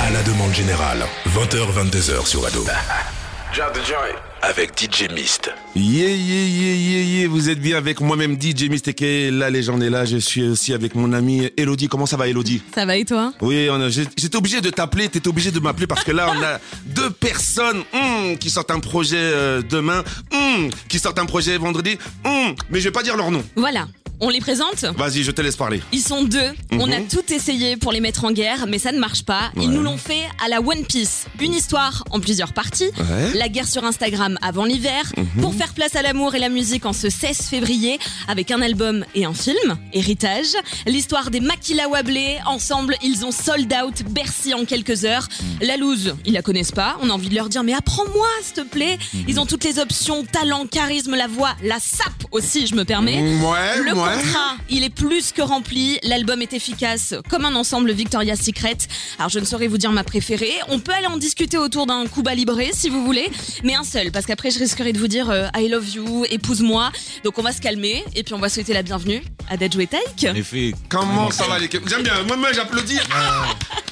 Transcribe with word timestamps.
À 0.00 0.10
la 0.10 0.22
demande 0.22 0.54
générale, 0.54 1.04
20h-22h 1.28 2.26
sur 2.26 2.46
Ado. 2.46 2.64
Avec 4.42 4.70
DJ 4.78 5.10
Mist. 5.12 5.50
Yeah, 5.74 6.08
yeah, 6.08 6.14
yeah, 6.46 6.74
yeah, 6.74 7.02
yeah, 7.02 7.28
vous 7.28 7.50
êtes 7.50 7.58
bien 7.60 7.76
avec 7.76 8.00
moi-même 8.00 8.40
DJ 8.40 8.70
Mist 8.70 8.88
et 9.02 9.30
la 9.30 9.50
légende 9.50 9.82
est 9.82 9.90
là. 9.90 10.04
Je 10.06 10.16
suis 10.16 10.42
aussi 10.48 10.72
avec 10.72 10.94
mon 10.94 11.12
amie 11.12 11.50
Elodie. 11.58 11.88
Comment 11.88 12.06
ça 12.06 12.16
va 12.16 12.26
Elodie? 12.28 12.62
Ça 12.74 12.86
va 12.86 12.96
et 12.96 13.04
toi? 13.04 13.32
Oui, 13.42 13.68
on 13.70 13.80
a- 13.80 13.88
j'ai- 13.90 14.06
j'étais 14.16 14.36
obligé 14.36 14.60
de 14.62 14.70
t'appeler, 14.70 15.08
t'étais 15.08 15.28
obligé 15.28 15.50
de 15.50 15.60
m'appeler 15.60 15.86
parce 15.86 16.04
que 16.04 16.12
là 16.12 16.28
on 16.34 16.42
a 16.42 16.58
deux 16.86 17.10
personnes 17.10 17.82
hum, 17.92 18.36
qui 18.38 18.48
sortent 18.50 18.70
un 18.70 18.80
projet 18.80 19.16
euh, 19.18 19.60
demain, 19.62 20.02
hum, 20.32 20.70
qui 20.88 20.98
sortent 20.98 21.18
un 21.18 21.26
projet 21.26 21.56
vendredi, 21.58 21.98
hum, 22.24 22.54
mais 22.70 22.80
je 22.80 22.84
vais 22.84 22.92
pas 22.92 23.02
dire 23.02 23.16
leur 23.16 23.30
nom. 23.30 23.42
Voilà, 23.56 23.86
on 24.20 24.28
les 24.28 24.40
présente 24.40 24.84
Vas-y, 24.96 25.22
je 25.22 25.30
te 25.30 25.40
laisse 25.42 25.56
parler. 25.56 25.80
Ils 25.92 26.00
sont 26.00 26.22
deux. 26.24 26.50
On 26.72 26.90
a 26.90 27.00
tout 27.00 27.32
essayé 27.32 27.76
pour 27.76 27.92
les 27.92 28.00
mettre 28.00 28.24
en 28.24 28.32
guerre, 28.32 28.66
mais 28.68 28.78
ça 28.78 28.92
ne 28.92 28.98
marche 28.98 29.22
pas. 29.24 29.50
Ils 29.56 29.62
Mhm. 29.62 29.68
Ouais. 29.68 29.74
nous 29.76 29.82
l'ont 29.82 29.96
fait 29.96 30.22
à 30.44 30.48
la 30.48 30.60
One 30.60 30.84
Piece. 30.86 31.26
Une 31.40 31.52
histoire 31.54 32.04
en 32.10 32.20
plusieurs 32.20 32.52
parties. 32.52 32.90
Ouais. 32.98 33.28
Mhm. 33.30 33.34
La 33.34 33.48
guerre 33.48 33.68
sur 33.68 33.84
Instagram 33.84 34.38
avant 34.42 34.64
l'hiver. 34.64 35.12
Pour 35.40 35.54
faire 35.54 35.72
place 35.74 35.94
à 35.96 36.02
l'amour 36.02 36.34
et 36.34 36.38
la 36.38 36.48
musique 36.48 36.86
en 36.86 36.92
ce 36.92 37.10
16 37.10 37.42
février. 37.42 37.98
Avec 38.28 38.50
un 38.50 38.62
album 38.62 39.04
et 39.14 39.24
un 39.24 39.34
film. 39.34 39.76
Héritage. 39.92 40.46
L'histoire 40.86 41.30
des 41.30 41.40
Makila 41.40 41.88
Wablé. 41.88 42.38
Ensemble, 42.46 42.96
ils 43.02 43.24
ont 43.24 43.32
sold 43.32 43.72
out 43.84 44.02
Bercy 44.10 44.54
en 44.54 44.64
quelques 44.64 45.04
heures. 45.04 45.28
Mhm. 45.60 45.66
La 45.68 45.76
loose, 45.76 46.14
ils 46.24 46.32
la 46.32 46.42
connaissent 46.42 46.72
pas. 46.72 46.96
On 47.02 47.10
a 47.10 47.12
envie 47.12 47.28
de 47.28 47.34
leur 47.34 47.48
dire, 47.48 47.62
mais 47.64 47.74
apprends-moi, 47.74 48.26
s'il 48.42 48.54
te 48.54 48.60
plaît. 48.68 48.98
Mhm. 49.14 49.24
Ils 49.28 49.40
ont 49.40 49.46
toutes 49.46 49.64
les 49.64 49.78
options. 49.78 50.24
Talent, 50.24 50.66
charisme, 50.66 51.14
la 51.14 51.26
voix, 51.26 51.54
la 51.62 51.78
sape 51.80 52.24
aussi, 52.32 52.66
je 52.66 52.74
me 52.74 52.84
permets. 52.84 53.20
Ouais, 53.40 53.82
Le 53.84 53.94
ouais. 53.94 54.05
Contrat, 54.14 54.56
il 54.68 54.84
est 54.84 54.90
plus 54.90 55.32
que 55.32 55.42
rempli. 55.42 55.98
L'album 56.02 56.42
est 56.42 56.52
efficace 56.52 57.14
comme 57.28 57.44
un 57.44 57.54
ensemble 57.54 57.92
Victoria's 57.92 58.40
Secret. 58.40 58.76
Alors 59.18 59.28
je 59.30 59.38
ne 59.38 59.44
saurais 59.44 59.68
vous 59.68 59.78
dire 59.78 59.92
ma 59.92 60.04
préférée. 60.04 60.52
On 60.68 60.78
peut 60.78 60.92
aller 60.92 61.06
en 61.06 61.16
discuter 61.16 61.58
autour 61.58 61.86
d'un 61.86 62.06
Cuba 62.06 62.34
Libre 62.34 62.56
si 62.72 62.88
vous 62.88 63.04
voulez, 63.04 63.28
mais 63.64 63.74
un 63.74 63.84
seul 63.84 64.10
parce 64.10 64.26
qu'après 64.26 64.50
je 64.50 64.58
risquerais 64.58 64.92
de 64.92 64.98
vous 64.98 65.08
dire 65.08 65.30
euh, 65.30 65.46
I 65.56 65.68
love 65.68 65.88
you, 65.88 66.24
épouse-moi. 66.30 66.90
Donc 67.24 67.38
on 67.38 67.42
va 67.42 67.52
se 67.52 67.60
calmer 67.60 68.04
et 68.14 68.22
puis 68.22 68.34
on 68.34 68.38
va 68.38 68.48
souhaiter 68.48 68.72
la 68.72 68.82
bienvenue 68.82 69.22
à 69.48 69.54
et 69.54 69.86
Taïk. 69.86 70.26
En 70.30 70.34
effet. 70.34 70.74
Comment 70.88 71.30
ça 71.30 71.46
va 71.46 71.58
l'équipe 71.58 71.82
J'aime 71.88 72.02
bien, 72.02 72.22
moi-même 72.26 72.52
j'applaudis. 72.54 72.98
Ah, 73.14 73.46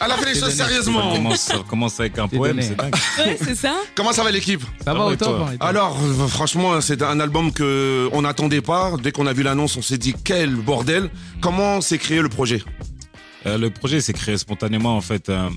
Elle 0.05 0.11
a 0.11 0.17
fait 0.17 0.35
les 0.35 0.41
choses 0.41 0.55
Ça 0.55 0.67
sérieusement. 0.67 1.15
commence, 1.15 1.41
ça 1.41 1.59
commence 1.69 2.01
avec 2.01 2.19
un 2.19 2.29
poème, 2.29 2.61
c'est 2.61 2.77
dingue. 2.77 2.95
Ouais, 3.19 3.39
c'est 3.43 3.55
ça. 3.55 3.75
Comment 3.95 4.13
ça 4.13 4.25
va 4.25 4.31
l'équipe 4.31 4.63
Ça 4.85 4.93
va 4.93 5.05
au 5.07 5.17
top 5.17 5.43
hein, 5.47 5.53
et 5.55 5.59
toi 5.59 5.69
Alors, 5.69 5.99
euh, 6.03 6.27
franchement, 6.27 6.81
c'est 6.81 7.03
un 7.03 7.21
album 7.21 7.53
que 7.53 8.09
on 8.13 8.23
n'attendait 8.23 8.61
pas. 8.61 8.93
Dès 9.01 9.13
qu'on 9.13 9.27
a 9.27 9.33
vu 9.33 9.43
l'annonce, 9.43 9.77
on 9.77 9.83
s'est 9.83 9.99
dit 9.99 10.04
quel 10.13 10.55
bordel. 10.57 11.09
Comment 11.41 11.81
s'est 11.81 11.99
créé 11.99 12.21
le 12.21 12.29
projet 12.29 12.63
Euh, 13.47 13.59
le 13.59 13.71
projet 13.71 14.01
s'est 14.01 14.13
créé 14.13 14.37
spontanément 14.37 14.97
en 14.97 15.01
fait. 15.01 15.29
euh, 15.29 15.49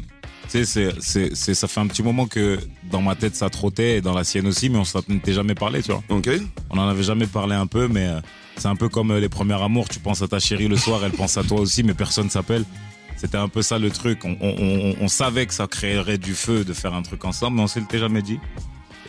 tu 0.50 0.64
sais, 0.66 0.92
c'est, 1.02 1.54
ça 1.54 1.68
fait 1.68 1.80
un 1.82 1.88
petit 1.88 2.02
moment 2.04 2.26
que 2.26 2.58
dans 2.90 3.02
ma 3.02 3.16
tête 3.16 3.36
ça 3.36 3.50
trottait 3.50 3.98
et 3.98 4.02
dans 4.02 4.14
la 4.14 4.24
sienne 4.24 4.48
aussi, 4.48 4.70
mais 4.70 4.78
on 4.78 4.86
s'en 4.86 5.02
était 5.10 5.34
jamais 5.34 5.56
parlé, 5.56 5.82
tu 5.84 5.92
vois. 5.92 6.02
Ok. 6.10 6.30
On 6.70 6.78
en 6.78 6.88
avait 6.88 7.04
jamais 7.04 7.28
parlé 7.28 7.54
un 7.56 7.68
peu, 7.68 7.90
mais 7.90 8.08
euh, 8.08 8.22
c'est 8.56 8.70
un 8.70 8.78
peu 8.78 8.88
comme 8.88 9.14
les 9.18 9.28
premiers 9.30 9.62
amours. 9.62 9.90
Tu 9.90 10.00
penses 10.00 10.22
à 10.22 10.28
ta 10.30 10.40
chérie 10.40 10.70
le 10.70 10.78
soir, 10.78 11.02
elle 11.04 11.12
pense 11.12 11.36
à 11.38 11.44
toi 11.44 11.60
aussi, 11.60 11.84
mais 11.84 11.94
personne 11.94 12.30
s'appelle. 12.30 12.64
C'était 13.18 13.38
un 13.38 13.50
peu 13.50 13.62
ça 13.62 13.78
le 13.78 13.90
truc. 13.90 14.24
On, 14.24 14.38
on, 14.40 14.56
on, 14.60 14.96
on 15.02 15.08
savait 15.10 15.46
que 15.48 15.54
ça 15.54 15.68
créerait 15.68 16.18
du 16.18 16.34
feu 16.34 16.64
de 16.64 16.72
faire 16.72 16.94
un 16.94 17.02
truc 17.02 17.26
ensemble, 17.26 17.58
mais 17.58 17.64
on 17.64 17.68
s'était 17.68 18.00
jamais 18.00 18.22
dit. 18.22 18.40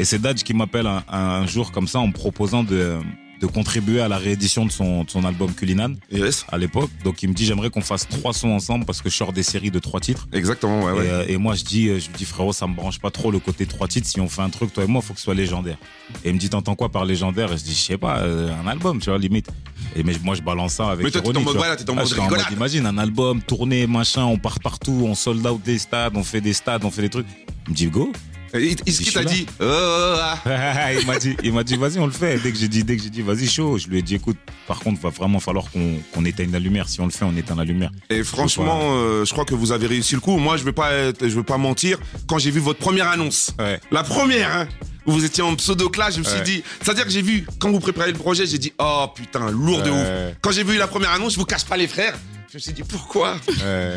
Et 0.01 0.05
c'est 0.05 0.19
Dodge 0.19 0.43
qui 0.43 0.55
m'appelle 0.55 0.87
un, 0.89 1.05
un 1.09 1.47
jour 1.47 1.71
comme 1.73 1.87
ça 1.87 2.01
en 2.01 2.09
me 2.09 2.13
proposant 2.13 2.65
de, 2.65 2.97
de 3.41 3.47
contribuer 3.47 4.01
à 4.01 4.09
la 4.09 4.19
réédition 4.19 4.67
de 4.67 4.71
son, 4.73 5.05
de 5.05 5.11
son 5.11 5.25
album 5.25 5.53
Culinan 5.55 5.95
Yes. 6.11 6.45
à 6.51 6.59
l'époque. 6.59 6.91
Donc 7.05 7.23
il 7.23 7.29
me 7.29 7.35
dit 7.35 7.45
j'aimerais 7.45 7.71
qu'on 7.71 7.81
fasse 7.81 8.09
trois 8.09 8.33
sons 8.33 8.51
ensemble 8.51 8.85
parce 8.85 9.01
que 9.01 9.09
je 9.11 9.15
sors 9.17 9.33
des 9.33 9.43
séries 9.43 9.71
de 9.71 9.79
trois 9.79 10.01
titres. 10.01 10.27
Exactement, 10.33 10.83
ouais, 10.85 10.93
Et, 10.93 10.99
ouais. 10.99 11.07
euh, 11.09 11.25
Et, 11.29 11.37
moi 11.37 11.55
je 11.55 11.65
dis 11.65 11.89
euh, 11.89 11.99
je 12.01 12.09
lui 12.09 12.15
dis 12.17 12.25
frérot 12.25 12.53
ça 12.53 12.67
me 12.67 12.75
branche 12.75 12.99
pas 12.99 13.11
trop 13.11 13.31
le 13.31 13.39
côté 13.39 13.67
trois 13.67 13.87
titres. 13.89 14.09
Si 14.09 14.21
on 14.21 14.29
fait 14.29 14.43
un 14.43 14.51
truc 14.51 14.73
toi 14.73 14.85
et 14.85 14.87
moi 14.87 15.03
faut 15.03 15.13
que 15.15 15.21
ce 15.21 15.25
soit 15.25 15.35
légendaire. 15.35 15.77
Et 16.25 16.29
il 16.31 16.35
me 16.35 16.39
dit 16.39 16.49
t'entends 16.51 16.75
quoi 16.75 16.89
par 16.89 17.05
légendaire? 17.05 17.53
Et 17.53 17.59
je 17.59 17.63
dis 17.65 17.75
je 17.75 17.81
sais 17.81 17.99
pas 17.99 18.19
euh, 18.21 18.51
un 18.65 18.67
album 18.67 19.01
tu 19.01 19.11
vois 19.11 19.19
limite. 19.19 19.49
Et 19.95 20.03
mais 20.03 20.15
moi 20.25 20.35
je 20.35 20.43
balance 20.43 20.75
ça 20.75 20.91
avec 20.91 21.05
Mais 21.05 21.11
toi, 21.11 21.21
t'es 21.23 21.37
en 21.37 21.41
mode- 21.41 21.57
voilà, 21.57 21.77
t'es 21.77 21.89
en 21.91 21.97
Ah, 21.97 22.03
mode 22.03 22.13
rigolade. 22.13 22.47
Imagine 22.53 22.87
un 22.87 22.99
album 22.99 23.41
tourné 23.43 23.87
machin 23.87 24.25
on 24.25 24.37
part 24.39 24.59
partout 24.61 25.03
on 25.07 25.15
sold 25.15 25.47
out 25.47 25.63
des 25.65 25.79
stades 25.79 26.17
on 26.17 26.25
fait 26.25 26.41
des 26.41 26.53
stades 26.53 26.85
on 26.85 26.91
fait 26.91 27.03
des 27.03 27.09
trucs. 27.11 27.27
Il 27.67 27.71
me 27.73 27.77
dit 27.77 27.87
go. 27.87 28.13
Et 28.55 28.73
Est-ce 28.87 29.03
qu'il 29.03 29.13
t'a 29.13 29.23
je 29.23 29.29
suis 29.29 29.45
dit 29.45 29.47
euh, 29.61 30.17
ah. 30.47 30.93
il 30.99 31.07
m'a 31.07 31.19
dit, 31.19 31.37
il 31.43 31.53
m'a 31.53 31.65
dit, 31.65 31.77
vas-y, 31.77 31.99
on 31.99 32.07
le 32.07 32.13
fait. 32.13 32.39
Dès 32.39 32.51
que 32.53 32.59
j'ai 32.59 32.69
dit, 32.69 32.85
dès 32.85 32.97
que 32.97 33.03
j'ai 33.03 33.11
dit, 33.11 33.23
vas-y, 33.23 33.47
chaud. 33.49 33.79
Je 33.79 33.89
lui 33.89 33.99
ai 33.99 34.03
dit, 34.03 34.15
écoute, 34.15 34.39
par 34.67 34.81
contre, 34.81 35.01
va 35.01 35.11
vraiment 35.11 35.41
falloir 35.41 35.71
qu'on 35.71 35.97
qu'on 36.13 36.25
éteigne 36.25 36.51
la 36.53 36.59
lumière. 36.59 36.89
Si 36.89 37.01
on 37.01 37.05
le 37.07 37.11
fait, 37.11 37.25
on 37.25 37.37
éteint 37.37 37.57
la 37.57 37.65
lumière. 37.65 37.91
Et 38.11 38.23
franchement, 38.25 38.81
euh, 38.95 39.25
je 39.25 39.33
crois 39.33 39.45
que 39.45 39.55
vous 39.55 39.73
avez 39.73 39.87
réussi 39.87 40.15
le 40.15 40.21
coup. 40.21 40.37
Moi, 40.39 40.57
je 40.57 40.65
vais 40.65 40.73
pas, 40.73 40.93
être- 40.93 41.29
je 41.29 41.35
vais 41.37 41.43
pas 41.43 41.59
mentir. 41.59 41.99
Quand 42.27 42.39
j'ai 42.39 42.51
vu 42.51 42.61
votre 42.61 42.79
première 42.79 43.09
annonce, 43.09 43.53
Ouais. 43.59 43.81
la 43.91 44.03
première, 44.03 44.55
hein, 44.55 44.69
où 45.07 45.13
vous 45.13 45.25
étiez 45.25 45.43
en 45.43 45.55
pseudo 45.57 45.89
clash, 45.89 46.15
je 46.15 46.19
me 46.21 46.25
suis 46.25 46.35
Ouais. 46.39 46.43
dit, 46.43 46.63
c'est-à-dire 46.83 47.05
que 47.05 47.11
j'ai 47.11 47.23
vu 47.23 47.47
quand 47.59 47.71
vous 47.71 47.81
préparez 47.81 48.13
le 48.13 48.19
projet, 48.19 48.47
j'ai 48.47 48.59
dit, 48.59 48.73
oh 48.79 49.07
putain, 49.15 49.51
lourd 49.51 49.83
de 49.83 49.91
ouf. 49.91 50.37
Quand 50.41 50.51
j'ai 50.53 50.65
vu 50.65 50.77
la 50.77 50.87
première 50.87 51.11
annonce, 51.13 51.35
je 51.35 51.39
vous 51.39 51.45
cache 51.47 51.65
pas 51.65 51.77
les 51.77 51.87
frères. 51.89 52.15
Je 52.51 52.57
me 52.57 52.61
suis 52.61 52.73
dit 52.73 52.83
pourquoi? 52.83 53.37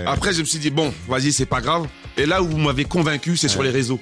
Après, 0.07 0.33
je 0.33 0.41
me 0.41 0.45
suis 0.45 0.59
dit 0.59 0.69
bon, 0.71 0.93
vas-y, 1.07 1.31
c'est 1.31 1.45
pas 1.45 1.61
grave. 1.61 1.87
Et 2.17 2.25
là 2.25 2.41
où 2.43 2.47
vous 2.47 2.57
m'avez 2.57 2.83
convaincu, 2.83 3.37
c'est 3.37 3.47
sur 3.47 3.63
les 3.63 3.69
réseaux. 3.69 3.99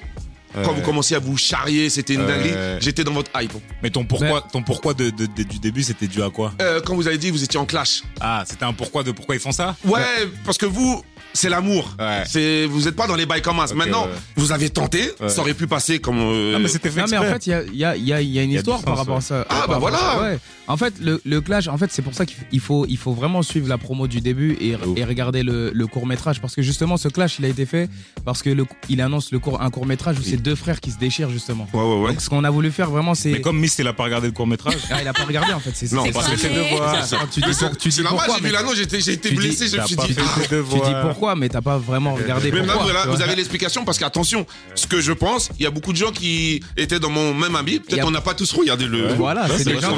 Quand 0.54 0.72
vous 0.72 0.82
commenciez 0.82 1.16
à 1.16 1.20
vous 1.20 1.36
charrier, 1.36 1.88
c'était 1.90 2.14
une 2.14 2.22
Ouais. 2.22 2.26
dinguerie. 2.26 2.78
J'étais 2.80 3.04
dans 3.04 3.12
votre 3.12 3.30
hype. 3.40 3.52
Mais 3.82 3.90
ton 3.90 4.04
pourquoi, 4.04 4.42
ton 4.52 4.62
pourquoi 4.62 4.94
de, 4.94 5.10
de- 5.10 5.26
de- 5.26 5.42
du 5.44 5.58
début, 5.58 5.82
c'était 5.82 6.06
dû 6.08 6.22
à 6.22 6.30
quoi? 6.30 6.52
Euh, 6.60 6.80
quand 6.84 6.94
vous 6.94 7.06
avez 7.06 7.18
dit 7.18 7.28
que 7.28 7.32
vous 7.32 7.44
étiez 7.44 7.58
en 7.60 7.66
clash. 7.66 8.02
Ah, 8.20 8.44
c'était 8.46 8.64
un 8.64 8.72
pourquoi 8.72 9.02
de 9.02 9.12
pourquoi 9.12 9.34
ils 9.36 9.40
font 9.40 9.52
ça? 9.52 9.76
Ouais, 9.84 10.00
parce 10.44 10.58
que 10.58 10.66
vous, 10.66 11.02
c'est 11.32 11.48
l'amour. 11.48 11.94
Ouais. 11.98 12.22
C'est, 12.26 12.66
vous 12.66 12.88
êtes 12.88 12.96
pas 12.96 13.06
dans 13.06 13.16
les 13.16 13.26
bails 13.26 13.42
comme 13.42 13.60
as. 13.60 13.70
Ok, 13.70 13.76
Maintenant, 13.76 14.04
ouais. 14.04 14.10
vous 14.36 14.52
avez 14.52 14.70
tenté. 14.70 15.10
Ouais. 15.20 15.28
Ça 15.28 15.40
aurait 15.40 15.54
pu 15.54 15.66
passer 15.66 15.98
comme. 15.98 16.18
euh, 16.18 16.52
Non, 16.52 16.58
mais 16.60 16.68
c'était 16.68 16.90
fait 16.90 17.00
Non 17.00 17.06
mais 17.10 17.18
en 17.18 17.22
fait 17.24 17.46
il 17.46 17.50
y 17.50 17.54
a, 17.54 17.62
il 17.64 17.76
y, 17.76 17.84
a, 17.84 17.96
il 17.96 18.04
y, 18.04 18.12
a, 18.12 18.20
il 18.20 18.28
y 18.30 18.38
a 18.38 18.42
une 18.42 18.50
Il 18.50 18.54
y 18.54 18.56
a 18.56 18.60
histoire 18.60 18.82
par 18.82 18.94
sens, 18.96 18.98
rapport 18.98 19.16
à 19.16 19.20
ça. 19.20 19.46
Ah, 19.48 19.64
bah 19.68 19.78
voilà. 19.78 20.20
ouais. 20.22 20.38
En 20.66 20.76
fait 20.76 20.94
le, 21.00 21.20
le 21.24 21.40
clash 21.40 21.68
en 21.68 21.76
fait 21.78 21.90
c'est 21.92 22.02
pour 22.02 22.14
ça 22.14 22.24
qu'il 22.26 22.60
faut, 22.60 22.86
il 22.88 22.96
faut 22.96 23.12
vraiment 23.12 23.42
suivre 23.42 23.68
la 23.68 23.78
promo 23.78 24.06
du 24.06 24.20
début 24.20 24.56
et, 24.60 24.76
regarder 25.04 25.42
le, 25.42 25.70
le 25.74 25.86
court 25.86 26.06
métrage 26.06 26.40
parce 26.40 26.54
que 26.54 26.62
justement 26.62 26.96
ce 26.96 27.08
clash 27.08 27.38
il 27.38 27.44
a 27.44 27.48
été 27.48 27.66
fait 27.66 27.88
parce 28.24 28.42
que 28.42 28.50
le, 28.50 28.64
il 28.88 29.00
annonce 29.00 29.32
le 29.32 29.38
court, 29.38 29.60
un 29.62 29.70
court 29.70 29.86
métrage 29.86 30.18
où 30.18 30.22
c'est 30.22 30.36
deux 30.36 30.54
frères 30.54 30.80
qui 30.80 30.90
se 30.90 30.98
déchirent 30.98 31.30
justement. 31.30 31.66
Ouais, 31.72 31.80
ouais, 31.80 32.00
ouais. 32.02 32.08
Donc 32.10 32.20
ce 32.20 32.28
qu'on 32.30 32.44
a 32.44 32.50
voulu 32.50 32.70
faire 32.70 32.90
vraiment 32.90 33.14
c'est... 33.14 33.30
Mais 33.32 33.40
comme 33.40 33.58
Miss, 33.58 33.78
il 33.78 33.86
a 33.86 33.92
pas 33.92 34.04
regardé 34.04 34.26
le 34.28 34.32
court 34.32 34.46
métrage. 34.46 34.74
Ah, 34.90 34.98
il 35.02 35.08
a 35.08 35.12
pas 35.12 35.24
regardé 35.24 35.52
en 35.52 35.60
fait. 35.60 35.70
C'est 35.74 35.92
Non, 35.92 36.04
c'est- 36.04 36.12
parce 36.12 36.28
que 36.28 36.36
c'est 36.36 36.50
devoir. 36.54 37.04
c'est- 37.04 37.16
tu 37.30 37.40
dis, 37.40 37.54
C'est 37.92 38.02
normal, 38.02 38.24
pourquoi, 38.26 38.36
j'ai 38.42 38.48
vu 38.48 38.52
l'annonce, 38.52 38.74
j'ai 38.76 39.12
été, 39.12 39.30
blessé, 39.32 39.68
je 39.68 39.76
me 39.76 39.86
suis 39.86 39.96
dit. 39.96 40.14
tes 40.14 40.14
Tu 40.14 40.80
dis 40.80 40.92
pourquoi 41.02 41.19
mais 41.36 41.48
t'as 41.48 41.60
pas 41.60 41.78
vraiment 41.78 42.14
regardé 42.14 42.50
Mais 42.52 42.60
pourquoi. 42.62 42.84
même 42.86 42.94
là, 42.94 43.06
vous 43.06 43.22
avez 43.22 43.34
l'explication 43.36 43.84
parce 43.84 43.98
qu'attention, 43.98 44.46
ce 44.74 44.86
que 44.86 45.00
je 45.00 45.12
pense, 45.12 45.50
il 45.58 45.62
y 45.62 45.66
a 45.66 45.70
beaucoup 45.70 45.92
de 45.92 45.96
gens 45.98 46.10
qui 46.12 46.62
étaient 46.76 46.98
dans 47.00 47.10
mon 47.10 47.34
même 47.34 47.56
habit. 47.56 47.80
Peut-être 47.80 48.02
a- 48.04 48.06
on 48.06 48.10
n'a 48.10 48.20
pas 48.20 48.34
tous 48.34 48.52
regardé 48.52 48.86
le. 48.86 49.08
Voilà, 49.14 49.46
c'est 49.48 49.64
des 49.64 49.80
gens 49.80 49.96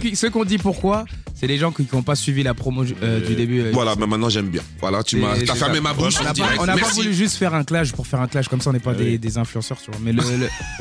qui 0.00 0.16
Ceux 0.16 0.30
qu'on 0.30 0.44
dit 0.44 0.58
pourquoi, 0.58 1.04
c'est 1.34 1.46
les 1.46 1.58
gens 1.58 1.72
qui 1.72 1.86
n'ont 1.92 2.02
pas 2.02 2.14
suivi 2.14 2.42
la 2.42 2.54
promo 2.54 2.84
euh, 3.02 3.26
du 3.26 3.34
début. 3.34 3.60
euh, 3.60 3.70
Voilà, 3.72 3.94
mais 3.98 4.06
maintenant 4.06 4.28
j'aime 4.28 4.48
bien. 4.48 4.62
Voilà, 4.80 5.02
tu 5.02 5.16
m'as, 5.16 5.34
fermé 5.54 5.80
ma 5.80 5.92
bouche. 5.94 6.14
On 6.58 6.66
n'a 6.66 6.76
pas, 6.76 6.86
voulu 6.88 7.12
juste 7.14 7.36
faire 7.36 7.54
un 7.54 7.64
clash 7.64 7.92
pour 7.92 8.06
faire 8.06 8.20
un 8.20 8.26
clash 8.28 8.48
comme 8.48 8.60
ça, 8.60 8.70
on 8.70 8.72
n'est 8.72 8.78
pas 8.78 8.94
des, 8.94 9.18
des 9.18 9.38
influenceurs, 9.38 9.78
tu 9.82 9.90
vois. 9.90 10.00
Mais 10.02 10.12
le, 10.12 10.22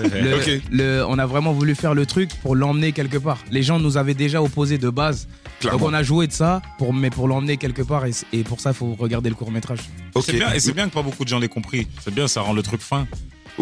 le- 0.04 0.62
le- 0.72 1.06
on 1.08 1.18
a 1.20 1.26
vraiment 1.26 1.54
voulu 1.54 1.76
faire 1.76 1.94
le 1.94 2.06
truc 2.06 2.30
pour 2.42 2.56
l'emmener 2.56 2.92
quelque 2.92 3.18
part. 3.18 3.38
Les 3.52 3.64
gens 3.64 3.80
nous 3.80 3.98
avaient 3.98 4.14
déjà 4.14 4.42
opposé 4.42 4.78
de 4.78 4.90
base. 4.90 5.28
Clairement. 5.60 5.80
Donc 5.80 5.90
on 5.90 5.94
a 5.94 6.04
joué 6.04 6.28
de 6.28 6.32
ça, 6.32 6.62
pour, 6.78 6.94
mais 6.94 7.10
pour 7.10 7.28
l'emmener 7.28 7.58
quelque 7.58 7.82
part. 7.82 8.06
Et, 8.06 8.12
et 8.34 8.44
pour 8.44 8.60
ça, 8.62 8.70
il 8.72 8.76
faut 8.76 8.96
regarder 8.98 9.30
le 9.30 9.36
court 9.40 9.52
métrage. 9.52 9.80
Ok. 10.14 10.26
C'est 10.26 10.34
bien, 10.34 10.54
et 10.54 10.60
c'est 10.60 10.74
bien 10.74 10.90
que 10.90 10.94
pas 10.94 11.02
beaucoup 11.02 11.24
de 11.24 11.30
gens 11.30 11.40
l'aient 11.40 11.48
compris. 11.48 11.88
C'est 12.04 12.14
bien, 12.14 12.28
ça 12.28 12.42
rend 12.42 12.54
le 12.54 12.62
truc 12.62 12.82
fin. 12.82 13.08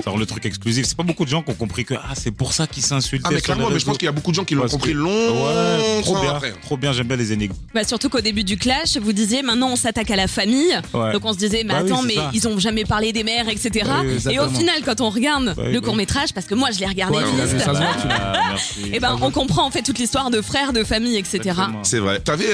Rend 0.06 0.18
le 0.18 0.26
truc 0.26 0.46
exclusif. 0.46 0.86
C'est 0.86 0.96
pas 0.98 1.04
beaucoup 1.04 1.26
de 1.26 1.30
gens 1.30 1.42
qui 1.42 1.52
ont 1.52 1.56
compris 1.56 1.84
que 1.86 1.96
ah, 1.96 2.14
c'est 2.16 2.32
pour 2.32 2.54
ça 2.54 2.68
qu'ils 2.68 2.84
s'insultent. 2.84 3.24
Ah, 3.26 3.30
mais 3.34 3.42
clairement, 3.42 3.70
mais 3.70 3.80
je 3.80 3.86
pense 3.86 3.98
qu'il 3.98 4.06
y 4.06 4.10
a 4.10 4.12
beaucoup 4.12 4.32
de 4.32 4.36
gens 4.36 4.46
qui 4.46 4.56
l'ont 4.56 4.68
compris 4.68 4.94
longtemps 4.94 5.46
Ouais, 5.48 6.02
trop 6.02 6.20
bien. 6.22 6.32
après. 6.36 6.52
Trop 6.62 6.78
bien, 6.78 6.94
j'aime 6.94 7.08
bien 7.08 7.18
les 7.18 7.34
énigmes. 7.34 7.54
Bah 7.74 7.84
surtout 7.84 8.10
qu'au 8.10 8.22
début 8.22 8.44
du 8.44 8.58
clash, 8.58 8.98
vous 8.98 9.14
disiez 9.14 9.42
maintenant 9.42 9.70
on 9.72 9.76
s'attaque 9.76 10.12
à 10.12 10.16
la 10.16 10.28
famille. 10.28 10.78
Ouais. 10.94 11.14
Donc 11.14 11.26
on 11.26 11.34
se 11.34 11.38
disait 11.38 11.64
mais 11.66 11.74
Bah 11.74 11.80
attends 11.80 12.02
mais 12.04 12.16
ça. 12.16 12.30
ils 12.34 12.48
ont 12.48 12.60
jamais 12.60 12.86
parlé 12.86 13.12
des 13.12 13.24
mères 13.24 13.50
etc. 13.50 13.90
Oui, 14.04 14.34
Et 14.34 14.40
au 14.40 14.50
final 14.50 14.76
quand 14.86 15.02
on 15.02 15.10
regarde 15.10 15.54
oui, 15.58 15.72
le 15.72 15.80
oui. 15.80 15.82
court 15.82 15.96
métrage 15.96 16.34
parce 16.34 16.46
que 16.46 16.56
moi 16.56 16.70
je 16.72 16.80
l'ai 16.80 16.86
regardé 16.88 17.18
l'as- 17.20 17.68
Ah, 18.14 18.56
et 18.92 19.00
ben 19.00 19.18
on 19.22 19.32
comprend 19.32 19.66
en 19.66 19.72
fait 19.72 19.82
toute 19.82 20.00
l'histoire 20.00 20.30
de 20.30 20.42
frères, 20.42 20.74
de 20.74 20.84
famille 20.84 21.18
etc. 21.18 21.56
C'est 21.84 22.00
vrai. 22.00 22.20
T'avais 22.20 22.48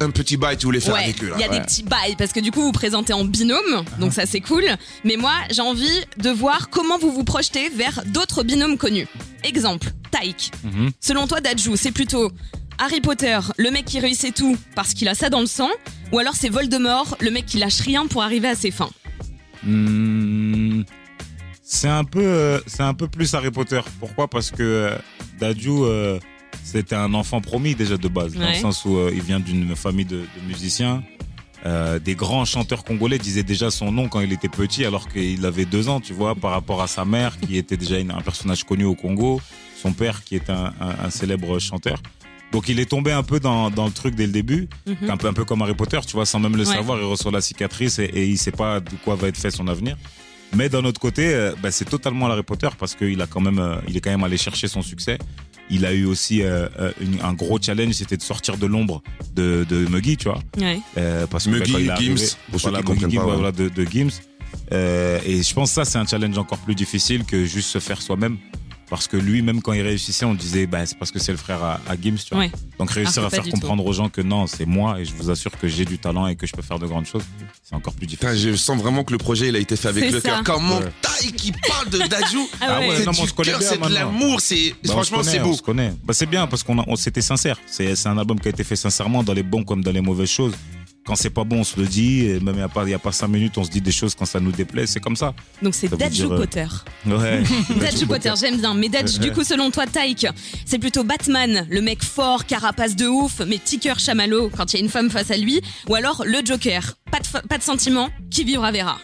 un, 0.00 0.10
petit 0.10 0.36
bail 0.36 0.56
tu 0.56 0.66
voulais 0.66 0.80
faire 0.80 0.94
Ouais, 0.94 1.04
avec 1.04 1.22
eux 1.22 1.32
il 1.34 1.40
y 1.40 1.44
a 1.44 1.48
des 1.48 1.60
petits 1.60 1.82
bails 1.82 2.16
parce 2.16 2.32
que 2.32 2.40
du 2.40 2.50
coup 2.50 2.62
vous 2.62 2.72
présentez 2.72 3.12
en 3.12 3.24
binôme, 3.24 3.84
donc 3.98 4.12
ça 4.12 4.26
c'est 4.26 4.40
cool. 4.40 4.64
Mais 5.04 5.16
moi 5.16 5.32
j'ai 5.50 5.62
envie 5.62 5.88
de 6.18 6.30
voir 6.30 6.68
comment 6.70 6.89
vous 6.98 7.12
vous 7.12 7.24
projetez 7.24 7.68
vers 7.68 8.02
d'autres 8.06 8.42
binômes 8.42 8.76
connus. 8.76 9.06
Exemple, 9.44 9.90
Taïk. 10.10 10.50
Mhm. 10.64 10.90
Selon 11.00 11.26
toi 11.26 11.40
Dajou, 11.40 11.76
c'est 11.76 11.92
plutôt 11.92 12.30
Harry 12.78 13.00
Potter, 13.00 13.38
le 13.58 13.70
mec 13.70 13.84
qui 13.84 14.00
réussit 14.00 14.34
tout 14.34 14.56
parce 14.74 14.94
qu'il 14.94 15.08
a 15.08 15.14
ça 15.14 15.28
dans 15.28 15.40
le 15.40 15.46
sang, 15.46 15.68
ou 16.12 16.18
alors 16.18 16.34
c'est 16.34 16.48
Voldemort, 16.48 17.16
le 17.20 17.30
mec 17.30 17.46
qui 17.46 17.58
lâche 17.58 17.80
rien 17.80 18.06
pour 18.06 18.22
arriver 18.22 18.48
à 18.48 18.54
ses 18.54 18.70
fins? 18.70 18.90
Hmm, 19.62 20.82
c'est 21.62 21.88
un 21.88 22.04
peu, 22.04 22.24
euh, 22.24 22.58
c'est 22.66 22.82
un 22.82 22.94
peu 22.94 23.06
plus 23.06 23.34
Harry 23.34 23.50
Potter. 23.50 23.80
Pourquoi? 23.98 24.28
Parce 24.28 24.50
que 24.50 24.62
euh, 24.62 24.98
Dadju, 25.38 25.70
euh, 25.70 26.18
c'était 26.64 26.96
un 26.96 27.12
enfant 27.12 27.40
promis 27.40 27.74
déjà 27.74 27.96
de 27.96 28.08
base, 28.08 28.34
dans 28.34 28.48
le 28.48 28.54
sens 28.54 28.84
où 28.84 28.98
il 29.12 29.20
vient 29.20 29.40
d'une 29.40 29.76
famille 29.76 30.06
de, 30.06 30.20
de 30.20 30.46
musiciens. 30.48 31.02
Euh, 31.66 31.98
des 31.98 32.14
grands 32.14 32.44
chanteurs 32.44 32.84
congolais 32.84 33.18
disaient 33.18 33.42
déjà 33.42 33.70
son 33.70 33.92
nom 33.92 34.08
quand 34.08 34.20
il 34.20 34.32
était 34.32 34.48
petit, 34.48 34.84
alors 34.84 35.08
qu'il 35.08 35.44
avait 35.44 35.66
deux 35.66 35.88
ans, 35.88 36.00
tu 36.00 36.12
vois, 36.12 36.34
par 36.34 36.52
rapport 36.52 36.80
à 36.82 36.86
sa 36.86 37.04
mère 37.04 37.38
qui 37.38 37.56
était 37.56 37.76
déjà 37.76 37.98
une- 37.98 38.10
un 38.12 38.22
personnage 38.22 38.64
connu 38.64 38.84
au 38.84 38.94
Congo, 38.94 39.40
son 39.80 39.92
père 39.92 40.24
qui 40.24 40.36
est 40.36 40.48
un, 40.50 40.72
un- 40.80 41.04
un 41.06 41.10
célèbre 41.10 41.58
chanteur. 41.58 41.98
Donc 42.52 42.68
il 42.68 42.80
est 42.80 42.86
tombé 42.90 43.12
un 43.12 43.22
peu 43.22 43.38
dans, 43.40 43.70
dans 43.70 43.86
le 43.86 43.92
truc 43.92 44.14
dès 44.14 44.26
le 44.26 44.32
début, 44.32 44.68
Mhm. 44.86 45.10
un 45.10 45.16
peu 45.16 45.28
un 45.28 45.32
peu 45.32 45.44
comme 45.44 45.62
Harry 45.62 45.74
Potter, 45.74 46.00
tu 46.06 46.14
vois, 46.14 46.26
sans 46.26 46.40
même 46.40 46.56
le 46.56 46.66
Ouais. 46.66 46.74
savoir, 46.74 46.98
il 46.98 47.04
reçoit 47.04 47.30
la 47.30 47.40
cicatrice 47.40 47.98
et, 48.00 48.04
et 48.04 48.26
il 48.26 48.38
sait 48.38 48.50
pas 48.52 48.80
de 48.80 48.90
quoi 49.04 49.14
va 49.14 49.28
être 49.28 49.36
fait 49.38 49.50
son 49.52 49.68
avenir. 49.68 49.96
Mais 50.56 50.68
d'un 50.68 50.84
autre 50.84 50.98
côté, 51.00 51.32
euh, 51.32 51.54
bah, 51.62 51.70
c'est 51.70 51.84
totalement 51.84 52.26
Harry 52.28 52.42
Potter 52.42 52.68
parce 52.76 52.96
qu'il 52.96 53.20
a 53.22 53.28
quand 53.28 53.40
même, 53.40 53.60
euh, 53.60 53.76
il 53.86 53.96
est 53.96 54.00
quand 54.00 54.10
même 54.10 54.24
allé 54.24 54.36
chercher 54.36 54.66
son 54.66 54.82
succès. 54.82 55.16
Il 55.70 55.86
a 55.86 55.92
eu 55.92 56.04
aussi 56.04 56.42
euh, 56.42 56.68
euh, 56.78 56.92
une- 57.00 57.20
un 57.22 57.32
gros 57.32 57.58
challenge, 57.60 57.92
c'était 57.94 58.16
de 58.16 58.22
sortir 58.22 58.56
de 58.56 58.66
l'ombre 58.66 59.02
de, 59.34 59.64
de 59.68 59.86
Muggy, 59.86 60.16
tu 60.16 60.24
vois. 60.28 60.40
Ouais. 60.58 60.80
Euh, 60.98 61.26
parce 61.26 61.44
que 61.44 61.50
Muggy, 61.50 61.86
bah, 61.86 61.94
Gims, 61.98 62.14
pour 62.50 62.60
ceux 62.60 62.70
voilà, 62.70 62.82
qui 62.82 62.90
Muggy, 62.92 63.02
comprennent 63.04 63.10
pas, 63.10 63.10
Gims, 63.10 63.28
ouais. 63.30 63.34
voilà, 63.36 63.52
de, 63.52 63.68
de 63.68 63.84
Gims. 63.90 64.10
Euh, 64.72 65.18
et 65.24 65.42
je 65.42 65.54
pense 65.54 65.70
que 65.70 65.74
ça, 65.76 65.84
c'est 65.84 65.98
un 65.98 66.06
challenge 66.06 66.36
encore 66.38 66.58
plus 66.58 66.74
difficile 66.74 67.24
que 67.24 67.44
juste 67.44 67.68
se 67.70 67.78
faire 67.78 68.02
soi-même. 68.02 68.36
Parce 68.90 69.06
que 69.06 69.16
lui, 69.16 69.40
même 69.40 69.62
quand 69.62 69.72
il 69.72 69.82
réussissait, 69.82 70.24
on 70.24 70.34
disait, 70.34 70.66
bah, 70.66 70.84
c'est 70.84 70.98
parce 70.98 71.12
que 71.12 71.20
c'est 71.20 71.30
le 71.30 71.38
frère 71.38 71.62
à, 71.62 71.80
à 71.88 71.94
Gims, 71.94 72.16
tu 72.16 72.34
vois. 72.34 72.40
Ouais. 72.44 72.50
Donc 72.78 72.90
réussir 72.90 73.22
Ah, 73.22 73.26
à 73.26 73.30
c'est 73.30 73.36
pas 73.36 73.42
faire 73.44 73.52
comprendre 73.52 73.86
aux 73.86 73.92
gens 73.92 74.08
que 74.08 74.20
non, 74.20 74.48
c'est 74.48 74.66
moi 74.66 74.98
et 75.00 75.04
je 75.04 75.14
vous 75.14 75.30
assure 75.30 75.52
que 75.56 75.68
j'ai 75.68 75.84
du 75.84 75.96
talent 75.98 76.26
et 76.26 76.34
que 76.34 76.44
je 76.46 76.52
peux 76.52 76.60
faire 76.62 76.80
de 76.80 76.86
grandes 76.88 77.06
choses, 77.06 77.22
c'est 77.62 77.76
encore 77.76 77.94
plus 77.94 78.08
Putain, 78.08 78.30
difficile. 78.32 78.50
je 78.52 78.56
sens 78.56 78.76
vraiment 78.82 79.04
que 79.04 79.12
le 79.12 79.18
projet 79.18 79.48
il 79.48 79.54
a 79.54 79.60
été 79.60 79.76
fait 79.76 79.88
avec 79.88 80.04
C'est 80.06 80.10
le 80.10 80.20
cœur. 80.20 80.42
Comment 80.44 80.78
Ouais. 80.78 80.92
taille 81.02 81.32
qui 81.32 81.52
parle 81.52 81.88
de 81.88 81.98
Dajou 81.98 82.48
Ah 82.60 82.80
ouais. 82.80 82.96
C'est 82.96 83.06
non, 83.06 83.12
mais 83.12 83.18
on 83.20 83.22
du 83.22 83.28
se 83.28 83.32
connaît 83.34 83.50
cœur, 83.52 83.62
c'est 83.62 83.80
de 83.80 83.88
l'amour, 83.94 84.40
c'est 84.40 84.70
Bah, 84.70 84.76
on 84.88 84.88
franchement 84.92 85.22
c'est 85.22 85.40
On 85.40 85.44
beau. 85.44 85.54
se 85.54 85.62
connaît. 85.62 85.92
Bah, 86.02 86.12
c'est 86.12 86.26
bien 86.26 86.46
parce 86.48 86.64
qu'on 86.64 86.78
a- 86.80 86.84
on, 86.88 86.96
c'était 86.96 87.22
sincère. 87.22 87.58
C'est, 87.66 87.94
c'est 87.94 88.08
un 88.08 88.18
album 88.18 88.40
qui 88.40 88.48
a 88.48 88.50
été 88.50 88.64
fait 88.64 88.74
sincèrement 88.76 89.22
dans 89.22 89.32
les 89.34 89.44
bons 89.44 89.62
comme 89.62 89.84
dans 89.84 89.92
les 89.92 90.00
mauvaises 90.00 90.30
choses. 90.30 90.54
Quand 91.10 91.16
c'est 91.16 91.30
pas 91.30 91.42
bon, 91.42 91.58
on 91.60 91.64
se 91.64 91.78
le 91.80 91.86
dit. 91.86 92.24
Et 92.26 92.38
même 92.38 92.54
il 92.54 92.84
n'y 92.84 92.92
a, 92.92 92.96
a 92.96 92.98
pas 93.00 93.10
cinq 93.10 93.26
minutes, 93.26 93.58
on 93.58 93.64
se 93.64 93.70
dit 93.70 93.80
des 93.80 93.90
choses 93.90 94.14
quand 94.14 94.26
ça 94.26 94.38
nous 94.38 94.52
déplaît. 94.52 94.86
C'est 94.86 95.00
comme 95.00 95.16
ça. 95.16 95.34
Donc 95.60 95.74
c'est 95.74 95.88
veut 95.88 95.96
Dadju 95.96 96.26
euh, 96.26 96.36
Potter. 96.36 96.66
Ouais. 97.06 97.42
Dadju 97.80 98.06
Potter, 98.06 98.32
j'aime 98.40 98.58
bien. 98.58 98.74
Mais 98.74 98.88
Dadju, 98.88 99.18
du 99.18 99.32
coup, 99.32 99.42
selon 99.42 99.72
toi, 99.72 99.86
Taïk, 99.86 100.28
c'est 100.64 100.78
plutôt 100.78 101.02
Batman, 101.02 101.66
le 101.68 101.80
mec 101.80 102.04
fort, 102.04 102.46
carapace 102.46 102.94
de 102.94 103.08
ouf, 103.08 103.40
mais 103.40 103.58
petit 103.58 103.80
cœur 103.80 103.98
chamallow 103.98 104.50
quand 104.56 104.72
il 104.72 104.76
y 104.76 104.78
a 104.80 104.84
une 104.84 104.90
femme 104.90 105.10
face 105.10 105.32
à 105.32 105.36
lui, 105.36 105.60
ou 105.88 105.96
alors 105.96 106.22
le 106.24 106.38
Joker, 106.44 106.94
pas 107.10 107.18
de, 107.18 107.48
pas 107.48 107.58
de 107.58 107.62
sentiment, 107.64 108.08
qui 108.30 108.44
vivra 108.44 108.70
verra. 108.70 108.98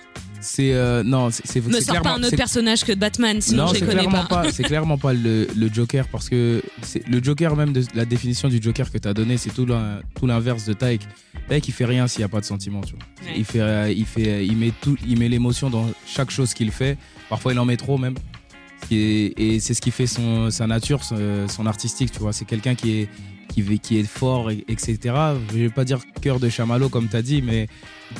C'est 0.46 0.72
euh, 0.72 1.02
non, 1.02 1.31
c'est 1.31 1.43
c'est 1.46 1.60
sors 1.82 2.00
pas 2.02 2.14
un 2.14 2.22
autre 2.22 2.37
personnage 2.37 2.84
que 2.84 2.93
Batman, 2.93 3.40
sinon 3.40 3.64
non, 3.66 3.75
je 3.75 3.81
les 3.81 3.87
connais 3.87 4.04
pas. 4.08 4.25
pas. 4.25 4.52
c'est 4.52 4.62
clairement 4.62 4.96
pas 4.98 5.12
le, 5.12 5.46
le 5.56 5.69
Joker 5.72 6.06
parce 6.08 6.28
que 6.28 6.62
le 7.08 7.22
Joker 7.22 7.56
même 7.56 7.72
de 7.72 7.84
la 7.94 8.04
définition 8.04 8.48
du 8.48 8.60
Joker 8.62 8.90
que 8.90 8.98
tu 8.98 9.08
as 9.08 9.14
donné, 9.14 9.37
c'est 9.37 9.50
tout 9.50 9.66
l'in- 9.66 10.00
tout 10.19 10.26
l'inverse 10.26 10.64
de 10.64 10.72
Taïk. 10.72 11.02
Taïk 11.48 11.66
il 11.69 11.72
fait 11.72 11.84
rien 11.84 12.06
s'il 12.06 12.20
y 12.20 12.25
a 12.25 12.28
pas 12.28 12.40
de 12.40 12.44
sentiment, 12.46 12.81
tu 12.81 12.94
vois. 12.94 13.02
Ouais. 13.31 13.38
Il 13.38 13.44
fait 13.44 13.60
euh, 13.60 13.90
il 13.94 14.06
fait 14.06 14.28
euh, 14.28 14.43
il 14.43 14.56
met 14.56 14.72
tout 14.81 14.96
il 15.06 15.19
met 15.19 15.28
l'émotion 15.28 15.69
dans 15.70 15.87
chaque 16.06 16.31
chose 16.31 16.54
qu'il 16.54 16.70
fait. 16.70 16.96
Parfois 17.28 17.52
il 17.52 17.58
en 17.58 17.64
met 17.64 17.76
trop 17.76 17.99
même. 17.99 18.14
Et, 18.90 19.54
et 19.56 19.60
c'est 19.60 19.75
ce 19.75 19.81
qui 19.81 19.90
fait 19.90 20.06
son 20.06 20.50
sa 20.50 20.66
nature, 20.66 21.02
son, 21.02 21.49
son 21.49 21.66
artistique, 21.66 22.12
tu 22.12 22.20
vois. 22.20 22.32
C'est 22.32 22.44
quelqu'un 22.44 22.75
qui 22.75 23.00
est 23.00 23.08
qui, 23.82 23.99
est 23.99 24.02
fort, 24.06 24.50
et- 24.50 24.64
etc. 24.69 24.99
Je 25.50 25.56
vais 25.60 25.69
pas 25.70 25.84
dire 25.84 26.00
cœur 26.20 26.38
de 26.38 26.49
chamallow 26.50 26.90
comme 26.90 27.08
tu 27.08 27.16
as 27.16 27.22
dit, 27.22 27.40
mais 27.42 27.69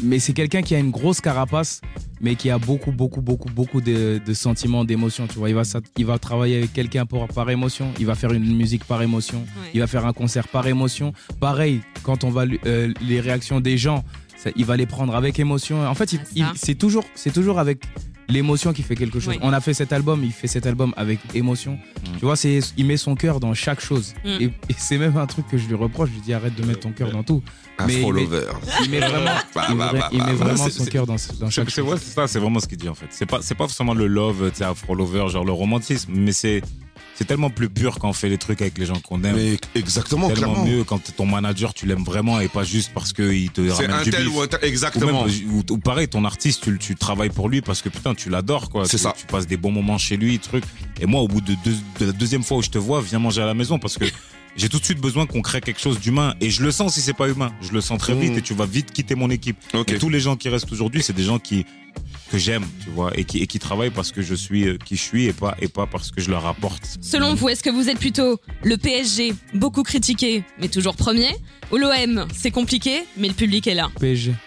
mais 0.03 0.19
c'est 0.19 0.33
quelqu'un 0.33 0.63
qui 0.63 0.75
a 0.75 0.79
une 0.79 0.91
grosse 0.91 1.21
carapace, 1.21 1.83
mais 2.21 2.35
qui 2.35 2.51
a 2.51 2.59
beaucoup, 2.59 2.93
beaucoup, 2.93 3.21
beaucoup, 3.21 3.49
beaucoup 3.51 3.81
de, 3.81 4.21
de 4.25 4.35
sentiments, 4.35 4.85
d'émotions. 4.85 5.27
Tu 5.27 5.39
vois, 5.39 5.49
il 5.49 5.55
va, 5.55 5.65
s'at- 5.65 5.81
il 5.97 6.07
va 6.07 6.19
travailler 6.19 6.57
avec 6.59 6.73
quelqu'un 6.73 7.07
pour- 7.07 7.27
par 7.29 7.49
émotion. 7.51 7.93
Il 7.99 8.07
va 8.07 8.15
faire 8.15 8.33
une 8.33 8.57
musique 8.57 8.85
par 8.85 9.03
émotion. 9.03 9.39
Ouais. 9.39 9.71
Il 9.75 9.81
va 9.81 9.87
faire 9.87 10.07
un 10.07 10.13
concert 10.13 10.49
par 10.49 10.67
émotion. 10.67 11.13
Pareil, 11.41 11.81
quand 12.03 12.25
on 12.25 12.31
va 12.31 12.45
euh, 12.67 12.93
les 13.01 13.21
réactions 13.21 13.61
des 13.61 13.77
gens, 13.79 14.05
ça- 14.37 14.51
il 14.57 14.65
va 14.65 14.77
les 14.77 14.87
prendre 14.87 15.15
avec 15.15 15.39
émotion. 15.39 15.87
En 15.87 15.95
fait, 15.95 16.19
Ah, 16.41 16.53
c'est 16.57 16.75
toujours, 16.75 17.05
c'est 17.15 17.33
toujours 17.33 17.59
avec 17.59 17.85
l'émotion 18.29 18.73
qui 18.73 18.83
fait 18.83 18.97
quelque 18.97 19.21
chose. 19.21 19.35
Oui. 19.35 19.41
On 19.43 19.53
a 19.53 19.61
fait 19.61 19.75
cet 19.75 19.93
album, 19.93 20.23
il 20.25 20.33
fait 20.33 20.47
cet 20.49 20.67
album 20.67 20.93
avec 20.97 21.19
émotion. 21.35 21.79
Tu 22.19 22.25
vois, 22.25 22.37
c'est, 22.37 22.61
il 22.77 22.87
met 22.87 22.97
son 22.97 23.15
cœur 23.15 23.41
dans 23.41 23.55
chaque 23.55 23.81
chose. 23.81 24.15
Mm. 24.25 24.29
Et, 24.29 24.45
et 24.45 24.75
c'est 24.77 24.99
même 24.99 25.17
un 25.17 25.27
truc 25.27 25.47
que 25.49 25.57
je 25.59 25.67
lui 25.67 25.75
reproche. 25.75 26.09
Je 26.11 26.15
lui 26.15 26.21
dis 26.23 26.35
arrête 26.35 26.55
de 26.55 26.65
mettre 26.65 26.81
ton 26.81 26.93
cœur 26.93 27.11
dans 27.11 27.23
tout. 27.23 27.43
Mais 27.87 28.01
il 28.01 28.13
met-. 28.13 28.27
Il 28.85 28.91
met 28.91 29.01
vraiment, 29.01 29.25
Bah, 29.55 29.67
bah, 29.77 29.91
bah, 29.93 30.09
il 30.13 30.19
met 30.23 30.33
bah, 30.35 30.57
son 30.57 30.85
cœur 30.87 31.07
dans, 31.07 31.17
chaque 31.19 31.71
c'est- 31.71 31.83
chose. 31.83 31.91
ouais, 31.93 31.99
c'est 31.99 32.15
ça, 32.15 32.27
c'est 32.27 32.39
vraiment 32.39 32.59
ce 32.61 32.67
qu'il 32.67 32.79
dit 32.79 32.89
en 32.89 32.95
fait. 32.95 33.07
C'est 33.11 33.27
pas, 33.27 33.41
c'est 33.43 33.55
pas 33.55 33.65
forcément 33.67 33.95
le 33.95 34.07
love, 34.07 34.51
tu 34.51 34.59
sais, 34.59 34.65
afro 34.65 34.95
lover, 34.95 35.27
genre 35.29 35.45
le 35.45 35.53
romantisme, 35.53 36.13
mais 36.15 36.33
c'est, 36.33 36.63
c'est 37.17 37.25
tellement 37.25 37.51
plus 37.51 37.69
pur 37.69 37.99
quand 37.99 38.09
on 38.09 38.13
fait 38.13 38.29
les 38.29 38.39
trucs 38.39 38.61
avec 38.61 38.77
les 38.79 38.87
gens 38.87 38.99
qu'on 39.01 39.23
aime. 39.25 39.37
Mais 39.37 39.59
exactement, 39.75 40.29
tellement 40.29 40.53
clairement. 40.55 40.65
mieux 40.67 40.85
quand 40.85 41.01
ton 41.17 41.27
manager 41.27 41.73
tu 41.75 41.87
l'aimes 41.87 42.05
vraiment 42.05 42.41
et 42.41 42.49
pas 42.49 42.63
juste 42.65 42.91
parce 42.95 43.13
qu'il 43.13 43.51
te 43.51 43.67
C'est 43.67 43.73
ramène 43.87 43.91
un 43.93 44.03
du 44.03 44.11
tel 44.11 44.25
bif. 44.25 44.37
ou 44.37 44.41
un 44.43 44.47
tel, 44.47 44.61
Ou, 44.63 44.67
exactement. 44.67 45.25
même, 45.25 45.35
ou, 45.51 45.63
ou 45.73 45.79
pareil, 45.79 46.09
ton 46.09 46.25
artiste, 46.25 46.63
tu, 46.63 46.79
tu 46.79 46.95
travailles 46.95 47.31
pour 47.31 47.49
lui 47.49 47.61
parce 47.63 47.83
que 47.83 47.89
putain, 47.89 48.15
tu 48.15 48.29
l'adores, 48.31 48.69
quoi. 48.71 48.85
C'est 48.87 48.99
ça. 48.99 49.15
Tu 49.19 49.27
passes 49.27 49.47
des 49.47 49.57
bons 49.57 49.73
moments 49.73 49.99
chez 49.99 50.17
lui, 50.17 50.39
truc. 50.39 50.65
Et 51.01 51.07
moi, 51.07 51.21
au 51.23 51.29
bout 51.29 51.41
de, 51.41 51.55
deux- 51.65 51.77
de 52.01 52.07
la 52.07 52.13
deuxième 52.13 52.43
fois 52.43 52.59
où 52.59 52.63
je 52.63 52.71
te 52.71 52.79
vois, 52.79 53.01
viens 53.01 53.19
manger 53.19 53.43
à 53.43 53.47
la 53.47 53.55
maison 53.55 53.79
parce 53.79 53.97
que 53.99 54.05
j'ai 54.57 54.69
tout 54.69 54.79
de 54.79 54.85
suite 54.85 55.01
besoin 55.01 55.27
qu'on 55.27 55.43
crée 55.43 55.61
quelque 55.61 55.81
chose 55.81 56.01
d'humain. 56.01 56.35
Et 56.41 56.51
je 56.51 56.63
le 56.63 56.71
sens 56.71 56.95
si 56.95 57.01
c'est 57.01 57.13
pas 57.13 57.29
humain. 57.29 57.53
Je 57.61 57.73
le 57.73 57.81
sens 57.81 57.99
très 57.99 58.15
Mmh. 58.15 58.21
vite 58.21 58.37
et 58.39 58.43
tu 58.43 58.55
vas 58.55 58.67
vite 58.67 58.93
quitter 58.93 59.15
mon 59.15 59.31
équipe. 59.31 59.59
Et 59.89 59.99
tous 59.99 60.09
les 60.09 60.21
gens 60.21 60.37
qui 60.37 60.49
restent 60.49 60.71
aujourd'hui, 60.73 61.03
c'est 61.03 61.13
des 61.15 61.25
gens 61.25 61.39
qui 61.39 61.65
que 62.31 62.39
j'aime, 62.39 62.65
tu 62.83 62.91
vois, 62.91 63.17
et 63.17 63.25
qui, 63.25 63.39
et 63.39 63.47
qui 63.47 63.61
travaillent 63.61 63.91
parce 63.93 64.11
que 64.11 64.21
je 64.21 64.35
suis 64.35 64.67
euh, 64.67 64.77
qui 64.85 64.97
je 64.97 65.01
suis 65.01 65.27
et 65.27 65.33
pas 65.33 65.57
et 65.61 65.69
pas 65.69 65.87
parce 65.87 66.11
que 66.11 66.21
je 66.21 66.29
leur 66.29 66.45
apporte. 66.45 66.99
Selon 67.01 67.35
vous, 67.35 67.49
est-ce 67.49 67.63
que 67.63 67.71
vous 67.71 67.89
êtes 67.89 68.01
plutôt 68.01 68.41
le 68.65 68.77
PSG, 68.77 69.33
beaucoup 69.55 69.85
critiqué, 69.85 70.43
mais 70.59 70.67
toujours 70.69 70.97
premier, 70.97 71.29
ou 71.71 71.77
l'OM, 71.77 72.27
c'est 72.37 72.51
compliqué, 72.51 73.05
mais 73.17 73.29
le 73.29 73.35
public 73.35 73.69
est 73.69 73.75
là? 73.75 73.91
PSG. 74.01 74.35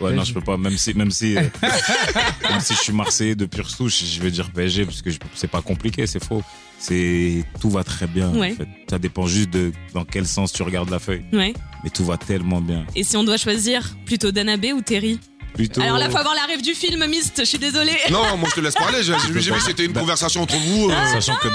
Ouais, 0.00 0.12
non, 0.14 0.22
je 0.22 0.32
peux 0.32 0.40
pas. 0.40 0.56
Même 0.56 0.76
si, 0.78 0.94
même 0.94 1.10
si, 1.10 1.36
euh, 1.36 1.42
même 2.48 2.60
si 2.60 2.74
je 2.74 2.78
suis 2.78 2.92
Marseillais 2.92 3.34
de 3.34 3.46
pure 3.46 3.68
souche, 3.68 4.04
je 4.04 4.20
vais 4.22 4.30
dire 4.30 4.48
PSG 4.52 4.84
parce 4.84 5.02
que 5.02 5.10
c'est 5.34 5.48
pas 5.50 5.60
compliqué, 5.62 6.06
c'est 6.06 6.22
faux. 6.24 6.42
C'est 6.78 7.44
tout 7.60 7.70
va 7.70 7.82
très 7.84 8.06
bien. 8.06 8.30
Ouais. 8.30 8.52
En 8.52 8.56
fait. 8.56 8.68
Ça 8.88 8.98
dépend 8.98 9.26
juste 9.26 9.50
de 9.50 9.72
dans 9.94 10.04
quel 10.04 10.26
sens 10.26 10.52
tu 10.52 10.62
regardes 10.62 10.90
la 10.90 10.98
feuille. 10.98 11.24
Ouais. 11.32 11.52
Mais 11.84 11.90
tout 11.90 12.04
va 12.04 12.16
tellement 12.16 12.60
bien. 12.60 12.84
Et 12.94 13.02
si 13.04 13.16
on 13.16 13.24
doit 13.24 13.36
choisir, 13.36 13.96
plutôt 14.06 14.30
Danabé 14.30 14.72
ou 14.72 14.80
Terry 14.80 15.18
Plutôt. 15.54 15.80
Alors 15.80 15.98
là, 15.98 16.08
faut 16.08 16.18
avoir 16.18 16.34
la 16.36 16.44
rêve 16.44 16.62
du 16.62 16.72
film, 16.74 17.04
Mist, 17.08 17.32
je 17.38 17.44
suis 17.44 17.58
désolée. 17.58 17.96
Non, 18.12 18.36
moi 18.36 18.48
je 18.50 18.54
te 18.56 18.60
laisse 18.60 18.74
parler. 18.74 19.02
J'ai 19.02 19.14
vu 19.14 19.50
que 19.50 19.60
c'était 19.60 19.84
une 19.86 19.92
conversation 19.92 20.42
entre 20.42 20.56
vous. 20.56 20.88
euh. 20.90 21.12
Sachant 21.12 21.34
que 21.36 21.48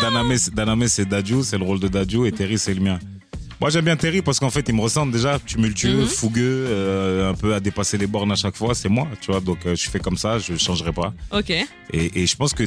Daname, 0.56 0.88
c'est 0.88 1.08
Dadju, 1.08 1.44
c'est 1.44 1.58
le 1.58 1.64
rôle 1.64 1.80
de 1.80 1.88
Dadju 1.88 2.28
et 2.28 2.32
Terry 2.32 2.58
c'est 2.58 2.74
le 2.74 2.82
mien. 2.82 3.00
Moi 3.64 3.70
j'aime 3.70 3.86
bien 3.86 3.96
Terry 3.96 4.22
parce 4.22 4.42
qu'en 4.42 4.50
fait 4.50 4.66
il 4.68 4.76
me 4.76 4.82
ressemble 4.82 5.14
déjà 5.14 5.40
tumultueux, 5.40 6.02
Mhm. 6.02 6.06
fougueux, 6.06 6.66
euh, 6.68 7.32
un 7.32 7.34
peu 7.34 7.54
à 7.54 7.62
dépasser 7.62 7.98
les 7.98 8.08
bornes 8.08 8.34
à 8.34 8.36
chaque 8.36 8.58
fois, 8.58 8.76
c'est 8.76 8.90
moi, 8.90 9.08
tu 9.22 9.32
vois. 9.32 9.40
Donc 9.40 9.60
euh, 9.66 9.74
je 9.74 9.90
fais 9.90 10.00
comme 10.00 10.18
ça, 10.18 10.38
je 10.38 10.58
changerai 10.58 10.92
pas. 10.92 11.14
Ok. 11.32 11.50
Et, 11.50 11.66
et 11.94 12.28
je 12.28 12.36
pense 12.36 12.54
que 12.54 12.64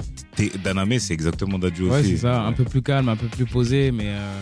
Daname 0.64 0.99
c'est 0.99 1.12
exactement 1.12 1.59
Dadju 1.59 1.82
Ouais, 1.90 2.00
aussi. 2.00 2.12
c'est 2.12 2.16
ça. 2.23 2.40
Un 2.40 2.52
peu 2.52 2.64
plus 2.64 2.80
calme, 2.80 3.11
un 3.11 3.16
peu 3.16 3.26
plus 3.26 3.44
posé, 3.44 3.90
mais 3.92 4.06
euh, 4.06 4.40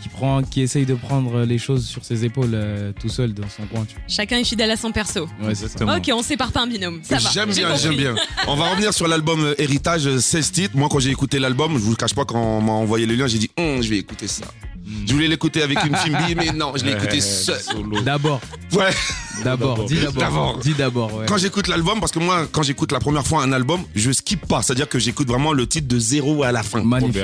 qui 0.00 0.08
prend, 0.08 0.44
qui 0.44 0.60
essaye 0.60 0.86
de 0.86 0.94
prendre 0.94 1.40
les 1.42 1.58
choses 1.58 1.84
sur 1.84 2.04
ses 2.04 2.24
épaules 2.24 2.52
euh, 2.54 2.92
tout 3.00 3.08
seul 3.08 3.34
dans 3.34 3.48
son 3.48 3.64
coin. 3.66 3.84
Tu 3.84 3.96
Chacun 4.06 4.38
est 4.38 4.44
fidèle 4.44 4.70
à 4.70 4.76
son 4.76 4.92
perso. 4.92 5.26
vois. 5.40 5.48
Ouais, 5.48 5.54
c'est 5.56 5.62
ça. 5.62 5.72
Exactement. 5.84 5.96
Ok, 5.96 6.08
on 6.14 6.22
sépare 6.22 6.52
pas 6.52 6.62
un 6.62 6.68
binôme. 6.68 7.00
Ça 7.02 7.16
va. 7.18 7.30
J'aime 7.32 7.52
j'ai 7.52 7.62
bien, 7.62 7.74
j'aime 7.74 7.96
bien. 7.96 8.14
On 8.46 8.54
va 8.54 8.70
revenir 8.70 8.94
sur 8.94 9.08
l'album 9.08 9.54
Héritage, 9.58 10.06
euh, 10.06 10.20
16 10.20 10.52
titres. 10.52 10.76
Moi, 10.76 10.88
quand 10.88 11.00
j'ai 11.00 11.10
écouté 11.10 11.40
l'album, 11.40 11.72
je 11.72 11.78
vous 11.78 11.90
le 11.90 11.96
cache 11.96 12.14
pas, 12.14 12.24
quand 12.24 12.40
on 12.40 12.60
m'a 12.60 12.70
envoyé 12.74 13.06
le 13.06 13.16
lien, 13.16 13.26
j'ai 13.26 13.38
dit, 13.38 13.50
Hum, 13.58 13.82
je 13.82 13.90
vais 13.90 13.98
écouter 13.98 14.28
ça. 14.28 14.44
Je 15.06 15.12
voulais 15.12 15.28
l'écouter 15.28 15.62
avec 15.62 15.82
une 15.84 15.96
Fimbi, 15.96 16.34
mais 16.36 16.52
non, 16.52 16.72
je 16.76 16.84
l'ai 16.84 16.92
écouté 16.92 17.20
seul. 17.20 17.60
D'abord, 18.04 18.40
Ouais. 18.72 18.90
D'abord, 19.44 19.84
dis 19.84 19.96
D'abord. 19.96 20.12
d'abord. 20.14 20.58
Dis 20.58 20.74
d'abord, 20.74 21.14
ouais. 21.14 21.26
Quand 21.26 21.36
j'écoute 21.36 21.68
l'album, 21.68 22.00
parce 22.00 22.12
que 22.12 22.18
moi, 22.18 22.46
quand 22.50 22.62
j'écoute 22.62 22.92
la 22.92 23.00
première 23.00 23.26
fois 23.26 23.42
un 23.42 23.52
album, 23.52 23.82
je 23.94 24.10
skip 24.12 24.46
pas. 24.46 24.62
C'est-à-dire 24.62 24.88
que 24.88 24.98
j'écoute 24.98 25.28
vraiment 25.28 25.52
le 25.52 25.66
titre 25.66 25.88
de 25.88 25.98
zéro 25.98 26.42
à 26.42 26.52
la 26.52 26.62
fin. 26.62 26.82
Magnifique. 26.82 27.22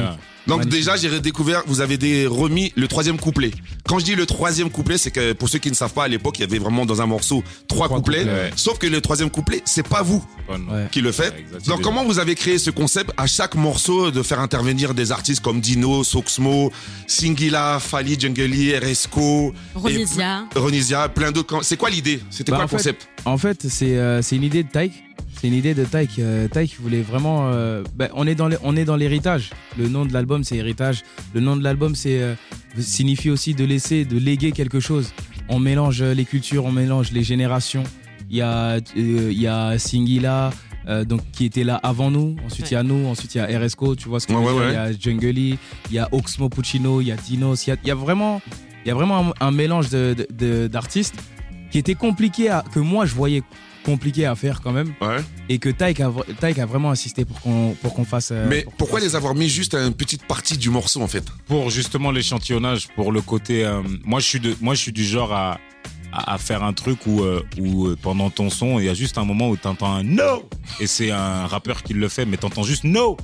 Donc 0.49 0.59
Magnifique. 0.59 0.81
déjà, 0.81 0.97
j'ai 0.97 1.09
redécouvert, 1.09 1.63
vous 1.69 1.81
avez 1.81 1.97
des 1.97 2.27
remis 2.27 2.73
le 2.75 2.89
troisième 2.89 3.17
couplet. 3.17 3.53
Quand 3.87 4.01
je 4.01 4.05
dis 4.05 4.17
le 4.17 4.27
troisième 4.27 4.71
couplet, 4.71 4.99
c'est 4.99 5.13
que 5.13 5.35
pour 5.35 5.49
ceux 5.49 5.61
qui 5.61 5.71
ne 5.71 5.75
savent 5.77 5.93
pas, 5.93 6.03
à 6.05 6.09
l'époque, 6.09 6.37
il 6.39 6.41
y 6.41 6.45
avait 6.45 6.59
vraiment 6.59 6.85
dans 6.85 7.01
un 7.01 7.07
morceau 7.07 7.45
trois, 7.69 7.87
Trois 7.87 7.99
couplets. 7.99 8.19
couplets, 8.23 8.33
ouais. 8.35 8.51
Sauf 8.57 8.77
que 8.79 8.89
le 8.89 9.01
troisième 9.01 9.31
couplet, 9.31 9.63
c'est 9.65 9.87
pas 9.87 10.03
vous 10.03 10.25
qui 10.91 11.01
le 11.01 11.13
faites. 11.13 11.33
Ouais. 11.53 11.59
Donc 11.69 11.83
comment 11.83 12.05
vous 12.05 12.19
avez 12.19 12.35
créé 12.35 12.59
ce 12.59 12.71
concept 12.71 13.13
à 13.17 13.29
chaque 13.29 13.55
morceau 13.55 14.11
de 14.11 14.21
faire 14.25 14.41
intervenir 14.41 14.95
des 14.95 15.13
artistes 15.13 15.43
comme 15.43 15.61
Dino, 15.61 16.03
Soxmo, 16.03 16.73
Singila, 17.07 17.79
Fali, 17.79 18.19
Jungeli, 18.19 18.77
RSCO, 18.77 19.55
Ronisia. 19.77 20.45
et 20.57 20.59
Ronisia, 20.59 21.09
plein 21.09 21.31
d'autres. 21.31 21.61
C'est 21.63 21.77
quoi 21.77 21.89
l'idée 21.89 22.02
C'était 22.31 22.51
Bah, 22.53 22.59
quoi 22.59 22.65
le 22.65 22.69
fait, 22.69 22.77
concept 22.77 23.09
En 23.25 23.39
fait, 23.39 23.67
c'est 23.69 23.97
euh, 23.99 24.23
c'est 24.23 24.37
une 24.37 24.45
idée 24.45 24.63
de 24.63 24.69
Taïk. 24.69 24.93
C'est 25.41 25.49
une 25.49 25.55
idée 25.55 25.75
de 25.75 25.85
Taïk. 25.85 26.19
Euh, 26.19 26.47
Taïk 26.49 26.77
voulait 26.81 27.01
vraiment. 27.03 27.51
euh, 27.53 27.83
ben, 27.97 28.09
on 28.15 28.27
est 28.27 28.35
dans 28.35 28.49
les- 28.49 28.59
on 28.63 28.77
est 28.77 28.85
dans 28.85 28.97
l'héritage. 28.97 29.51
Le 29.79 29.89
nom 29.89 30.05
de 30.07 30.13
l'album, 30.13 30.45
c'est 30.45 30.57
héritage. 30.57 31.03
Le 31.35 31.41
nom 31.41 31.57
de 31.57 31.65
l'album, 31.65 31.95
c'est 31.95 32.21
euh, 32.23 32.35
signifie 32.79 33.31
aussi 33.31 33.55
de 33.55 33.65
laisser, 33.65 34.05
de 34.05 34.19
léguer 34.19 34.53
quelque 34.53 34.81
chose. 34.81 35.13
On 35.49 35.59
mélange 35.59 36.03
les 36.03 36.25
cultures, 36.25 36.65
on 36.65 36.73
mélange 36.73 37.13
les 37.13 37.23
générations. 37.25 37.83
Il 38.31 38.37
y 38.37 38.41
a, 38.43 38.77
euh, 38.77 38.81
il 38.97 39.39
y 39.41 39.47
a 39.47 39.79
Singila. 39.79 40.51
euh, 40.89 41.05
donc 41.05 41.21
qui 41.31 41.45
était 41.45 41.63
là 41.63 41.77
avant 41.85 42.11
nous, 42.11 42.35
ensuite 42.45 42.69
il 42.73 42.75
y 42.75 42.77
a 42.77 42.83
nous, 42.83 43.07
ensuite 43.07 43.37
il 43.37 43.39
y 43.39 43.41
a 43.41 43.47
RSCO, 43.61 43.95
tu 43.95 44.09
vois 44.09 44.19
ce 44.19 44.27
que 44.27 44.33
Ouais, 44.33 44.69
il 44.71 44.73
y 44.73 44.77
a 44.77 44.91
Jungly, 44.91 45.57
il 45.91 45.95
y 45.95 45.99
a 46.01 46.09
Oxmo 46.11 46.49
Puccino, 46.49 47.01
il 47.01 47.07
y 47.07 47.13
a 47.13 47.17
Dinos, 47.17 47.69
il 47.69 47.71
y 47.71 47.73
a, 47.73 47.77
il 47.85 47.87
y 47.87 47.93
a 47.93 47.95
vraiment 47.95 48.43
il 48.85 48.89
y 48.89 48.91
a 48.91 48.95
vraiment 48.95 49.29
un, 49.41 49.47
un 49.47 49.51
mélange 49.53 49.91
de- 49.91 50.13
de- 50.19 50.27
de- 50.37 50.67
d'artistes 50.67 51.15
qui 51.73 51.79
était 51.79 51.95
compliqué 51.97 52.49
à, 52.51 52.63
que 52.73 52.79
moi 52.79 53.05
je 53.07 53.15
voyais 53.15 53.43
compliqué 53.85 54.27
à 54.27 54.37
faire 54.37 54.61
quand 54.61 54.71
même 54.71 54.95
Ouais. 55.01 55.17
et 55.49 55.59
que 55.59 55.69
Taïk 55.69 55.99
a, 56.01 56.13
Taïk 56.39 56.61
a 56.61 56.67
vraiment 56.67 56.93
insisté 56.93 57.25
pour 57.25 57.41
qu'on 57.41 57.75
pour 57.83 57.95
qu'on 57.95 58.05
fasse. 58.05 58.29
euh, 58.31 58.47
Mais 58.49 58.63
pour 58.63 58.73
pourquoi 58.75 59.01
fasse- 59.01 59.09
les 59.09 59.17
avoir 59.17 59.35
mis 59.35 59.49
juste 59.49 59.75
à 59.75 59.85
une 59.85 59.95
petite 59.95 60.25
partie 60.25 60.57
du 60.57 60.71
morceau 60.71 61.03
en 61.03 61.09
fait? 61.09 61.25
Pour 61.47 61.69
justement 61.71 62.13
l'échantillonnage, 62.13 62.87
pour 62.95 63.11
le 63.11 63.21
côté. 63.23 63.65
euh, 63.65 63.83
moi, 64.05 64.21
je 64.21 64.27
suis 64.27 64.39
de, 64.41 64.55
moi, 64.61 64.75
je 64.75 64.81
suis 64.83 64.93
du 64.93 65.03
genre 65.05 65.33
à, 65.33 65.59
à, 66.13 66.35
à 66.35 66.39
faire 66.39 66.63
un 66.63 66.73
truc 66.75 67.07
où, 67.07 67.23
euh, 67.23 67.43
où 67.59 67.87
euh, 67.89 67.97
pendant 68.01 68.31
ton 68.31 68.51
son, 68.51 68.79
il 68.79 68.85
y 68.85 68.89
a 68.89 68.95
juste 68.95 69.19
un 69.19 69.25
moment 69.25 69.49
où 69.49 69.57
t'entends 69.57 69.93
un 69.93 70.05
no 70.05 70.49
et 70.79 70.87
c'est 70.87 71.11
un 71.11 71.47
rappeur 71.49 71.83
qui 71.83 71.95
le 71.95 72.09
fait, 72.09 72.25
mais 72.25 72.37
t'entends 72.37 72.63
juste 72.63 72.85
no. 72.85 73.17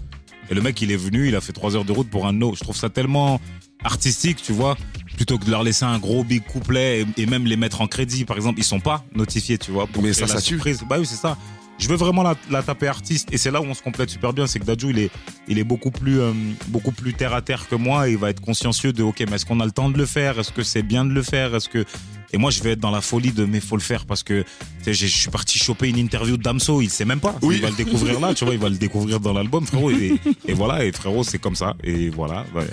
Et 0.51 0.55
le 0.55 0.63
mec, 0.63 0.81
il 0.83 0.91
est 0.91 0.97
venu, 0.97 1.29
il 1.29 1.37
a 1.37 1.41
fait 1.43 1.53
trois 1.53 1.77
heures 1.77 1.85
de 1.85 1.93
route 1.93 2.09
pour 2.11 2.27
un 2.27 2.33
no. 2.33 2.55
Je 2.57 2.65
trouve 2.65 2.75
ça 2.77 2.89
tellement 2.89 3.39
artistique, 3.85 4.39
tu 4.43 4.53
vois, 4.53 4.77
plutôt 5.19 5.37
que 5.37 5.45
de 5.45 5.51
leur 5.51 5.65
laisser 5.65 5.85
un 5.85 5.99
gros 5.99 6.23
big 6.23 6.45
couplet 6.45 7.01
et, 7.17 7.23
et 7.23 7.27
même 7.27 7.45
les 7.45 7.57
mettre 7.57 7.81
en 7.81 7.89
crédit, 7.89 8.25
par 8.25 8.37
exemple, 8.37 8.61
ils 8.61 8.65
sont 8.65 8.79
pas 8.79 9.05
notifiés, 9.17 9.59
tu 9.59 9.73
vois. 9.73 9.89
Pour 9.89 10.01
Mais 10.05 10.13
ça, 10.13 10.27
la 10.27 10.35
ça 10.35 10.41
tue. 10.41 10.61
Bah 10.89 10.97
oui, 11.01 11.07
c'est 11.07 11.17
ça. 11.17 11.37
Je 11.77 11.89
veux 11.89 11.97
vraiment 11.97 12.23
la, 12.23 12.37
la 12.51 12.63
taper 12.63 12.87
artiste 12.87 13.29
et 13.33 13.39
c'est 13.39 13.51
là 13.51 13.61
où 13.61 13.65
on 13.65 13.75
se 13.75 13.83
complète 13.83 14.11
super 14.11 14.33
bien, 14.33 14.47
c'est 14.47 14.59
que 14.61 14.65
Dadju 14.65 14.91
il 14.91 14.99
est 14.99 15.11
il 15.49 15.59
est 15.59 15.65
beaucoup 15.65 15.93
plus 15.93 16.21
euh, 16.21 16.33
beaucoup 16.69 16.91
plus 16.93 17.15
terre 17.15 17.33
à 17.35 17.41
terre 17.41 17.69
que 17.69 17.77
moi 17.77 18.09
et 18.09 18.13
il 18.13 18.19
va 18.19 18.31
être 18.31 18.41
consciencieux 18.41 18.93
de 18.93 19.05
ok 19.05 19.23
mais 19.29 19.37
est-ce 19.37 19.47
qu'on 19.47 19.61
a 19.61 19.65
le 19.65 19.71
temps 19.71 19.89
de 19.89 19.97
le 19.97 20.05
faire, 20.07 20.41
est-ce 20.41 20.51
que 20.51 20.65
c'est 20.65 20.83
bien 20.83 21.05
de 21.05 21.13
le 21.13 21.23
faire, 21.23 21.55
est-ce 21.55 21.69
que 21.69 21.85
et 22.33 22.37
moi 22.37 22.51
je 22.51 22.65
vais 22.65 22.73
être 22.73 22.81
dans 22.81 22.91
la 22.91 23.01
folie 23.01 23.31
de 23.31 23.45
mais 23.45 23.61
faut 23.61 23.77
le 23.77 23.81
faire 23.83 24.07
parce 24.07 24.25
que 24.25 24.45
je 24.89 25.07
suis 25.07 25.31
parti 25.31 25.57
choper 25.61 25.89
une 25.89 25.99
interview 25.99 26.37
de 26.37 26.43
Damso, 26.43 26.81
il 26.83 26.91
sait 26.91 27.05
même 27.05 27.21
pas, 27.21 27.37
Oui. 27.43 27.55
il 27.59 27.63
va 27.63 27.71
le 27.71 27.77
découvrir 27.77 28.19
là, 28.19 28.35
tu 28.35 28.45
vois, 28.45 28.55
il 28.55 28.61
va 28.61 28.71
le 28.71 28.77
découvrir 28.77 29.21
dans 29.21 29.33
l'album 29.33 29.65
frérot 29.65 29.93
et, 29.93 30.19
et 30.49 30.55
voilà 30.55 30.85
et 30.85 30.91
frérot 30.91 31.23
c'est 31.23 31.39
comme 31.39 31.55
ça 31.55 31.77
et 31.85 32.11
voilà 32.11 32.45
ouais. 32.57 32.67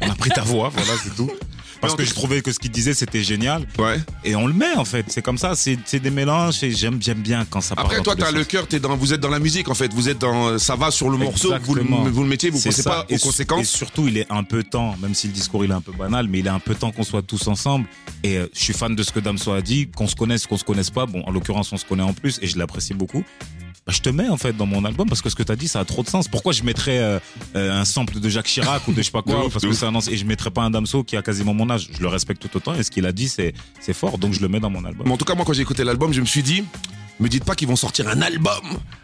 on 0.00 0.10
a 0.10 0.16
pris 0.16 0.30
ta 0.30 0.42
voix 0.42 0.70
voilà 0.70 0.94
c'est 1.00 1.14
tout 1.14 1.30
parce 1.80 1.94
que 1.94 2.04
je 2.04 2.12
trouvais 2.14 2.40
que 2.42 2.52
ce 2.52 2.58
qu'il 2.58 2.70
disait 2.70 2.94
c'était 2.94 3.22
génial 3.22 3.66
Ouais. 3.78 4.00
et 4.24 4.34
on 4.36 4.46
le 4.46 4.52
met 4.54 4.74
en 4.76 4.84
fait 4.84 5.06
c'est 5.08 5.22
comme 5.22 5.38
ça 5.38 5.54
c'est 5.54 5.76
des 6.00 6.10
mélanges 6.10 6.62
et 6.62 6.70
j'aime 6.70 6.98
j'aime 7.00 7.20
bien 7.22 7.46
quand 7.48 7.60
ça 7.60 7.74
part 7.74 7.84
Après 7.84 7.98
dans 7.98 8.02
toi 8.04 8.16
t'as 8.16 8.30
le 8.30 8.44
cœur, 8.44 8.66
t'es 8.66 8.80
dans, 8.80 8.96
vous 8.96 9.12
êtes 9.12 9.20
dans 9.20 9.28
la 9.30 9.38
musique 9.38 9.68
en 9.68 9.74
fait, 9.74 9.92
vous 9.92 10.08
êtes 10.08 10.18
dans, 10.18 10.58
ça 10.58 10.76
va 10.76 10.90
sur 10.90 11.10
le 11.10 11.16
morceau, 11.16 11.52
vous 11.62 11.74
le, 11.74 11.82
vous 11.82 12.22
le 12.22 12.28
mettez, 12.28 12.50
vous 12.50 12.60
pensez 12.60 12.82
ça. 12.82 12.90
pas 12.90 13.06
Et 13.08 13.14
aux 13.14 13.16
Et 13.16 13.20
conséquences. 13.20 13.68
surtout, 13.68 14.08
il 14.08 14.16
est 14.18 14.26
un 14.30 14.42
peu 14.44 14.62
temps, 14.62 14.96
même 15.00 15.14
si 15.14 15.26
le 15.26 15.32
discours 15.32 15.64
il 15.64 15.70
est 15.70 15.74
un 15.74 15.80
peu 15.80 15.92
banal, 15.92 16.28
mais 16.28 16.38
il 16.40 16.46
est 16.46 16.50
un 16.50 16.58
peu 16.60 16.74
temps 16.74 16.90
qu'on 16.90 17.02
soit 17.04 17.22
tous 17.22 17.46
ensemble. 17.48 17.86
Et 18.22 18.36
euh, 18.38 18.46
je 18.54 18.60
suis 18.60 18.72
fan 18.72 18.94
de 18.94 19.02
ce 19.02 19.12
que 19.12 19.20
Damso 19.20 19.52
a 19.52 19.60
dit, 19.62 19.88
qu'on 19.88 20.06
se 20.08 20.14
connaisse, 20.16 20.46
qu'on 20.46 20.56
se 20.56 20.64
connaisse 20.64 20.90
pas. 20.90 21.06
Bon, 21.06 21.22
en 21.26 21.30
l'occurrence, 21.30 21.72
on 21.72 21.76
se 21.76 21.84
connaît 21.84 22.02
en 22.02 22.12
plus 22.14 22.38
et 22.42 22.46
je 22.46 22.58
l'apprécie 22.58 22.94
beaucoup. 22.94 23.24
Bah, 23.88 23.94
je 23.94 24.02
te 24.02 24.10
mets 24.10 24.28
en 24.28 24.36
fait 24.36 24.54
dans 24.54 24.66
mon 24.66 24.84
album 24.84 25.08
parce 25.08 25.22
que 25.22 25.30
ce 25.30 25.34
que 25.34 25.42
tu 25.42 25.50
as 25.50 25.56
dit 25.56 25.66
ça 25.66 25.80
a 25.80 25.84
trop 25.86 26.02
de 26.02 26.08
sens. 26.08 26.28
Pourquoi 26.28 26.52
je 26.52 26.62
mettrais 26.62 26.98
euh, 26.98 27.18
euh, 27.56 27.80
un 27.80 27.86
sample 27.86 28.20
de 28.20 28.28
Jacques 28.28 28.46
Chirac 28.46 28.86
ou 28.86 28.92
de 28.92 28.98
je 28.98 29.04
sais 29.04 29.10
pas 29.10 29.22
quoi 29.22 29.46
ouf, 29.46 29.52
parce 29.54 29.64
que 29.64 29.72
c'est 29.72 29.86
un 29.86 29.98
et 29.98 30.16
je 30.18 30.26
mettrais 30.26 30.50
pas 30.50 30.60
un 30.60 30.68
Damso 30.68 31.04
qui 31.04 31.16
a 31.16 31.22
quasiment 31.22 31.54
mon 31.54 31.70
âge. 31.70 31.88
Je 31.90 32.02
le 32.02 32.08
respecte 32.08 32.46
tout 32.46 32.54
autant 32.54 32.74
et 32.74 32.82
ce 32.82 32.90
qu'il 32.90 33.06
a 33.06 33.12
dit 33.12 33.30
c'est 33.30 33.54
c'est 33.80 33.94
fort 33.94 34.18
donc 34.18 34.34
je 34.34 34.42
le 34.42 34.48
mets 34.48 34.60
dans 34.60 34.68
mon 34.68 34.84
album. 34.84 35.06
Mais 35.06 35.12
en 35.12 35.16
tout 35.16 35.24
cas 35.24 35.34
moi 35.34 35.46
quand 35.46 35.54
j'ai 35.54 35.62
écouté 35.62 35.84
l'album, 35.84 36.12
je 36.12 36.20
me 36.20 36.26
suis 36.26 36.42
dit, 36.42 36.64
me 37.20 37.28
dites 37.28 37.44
pas 37.44 37.54
qu'ils 37.54 37.68
vont 37.68 37.76
sortir 37.76 38.08
un 38.08 38.20
album 38.22 38.60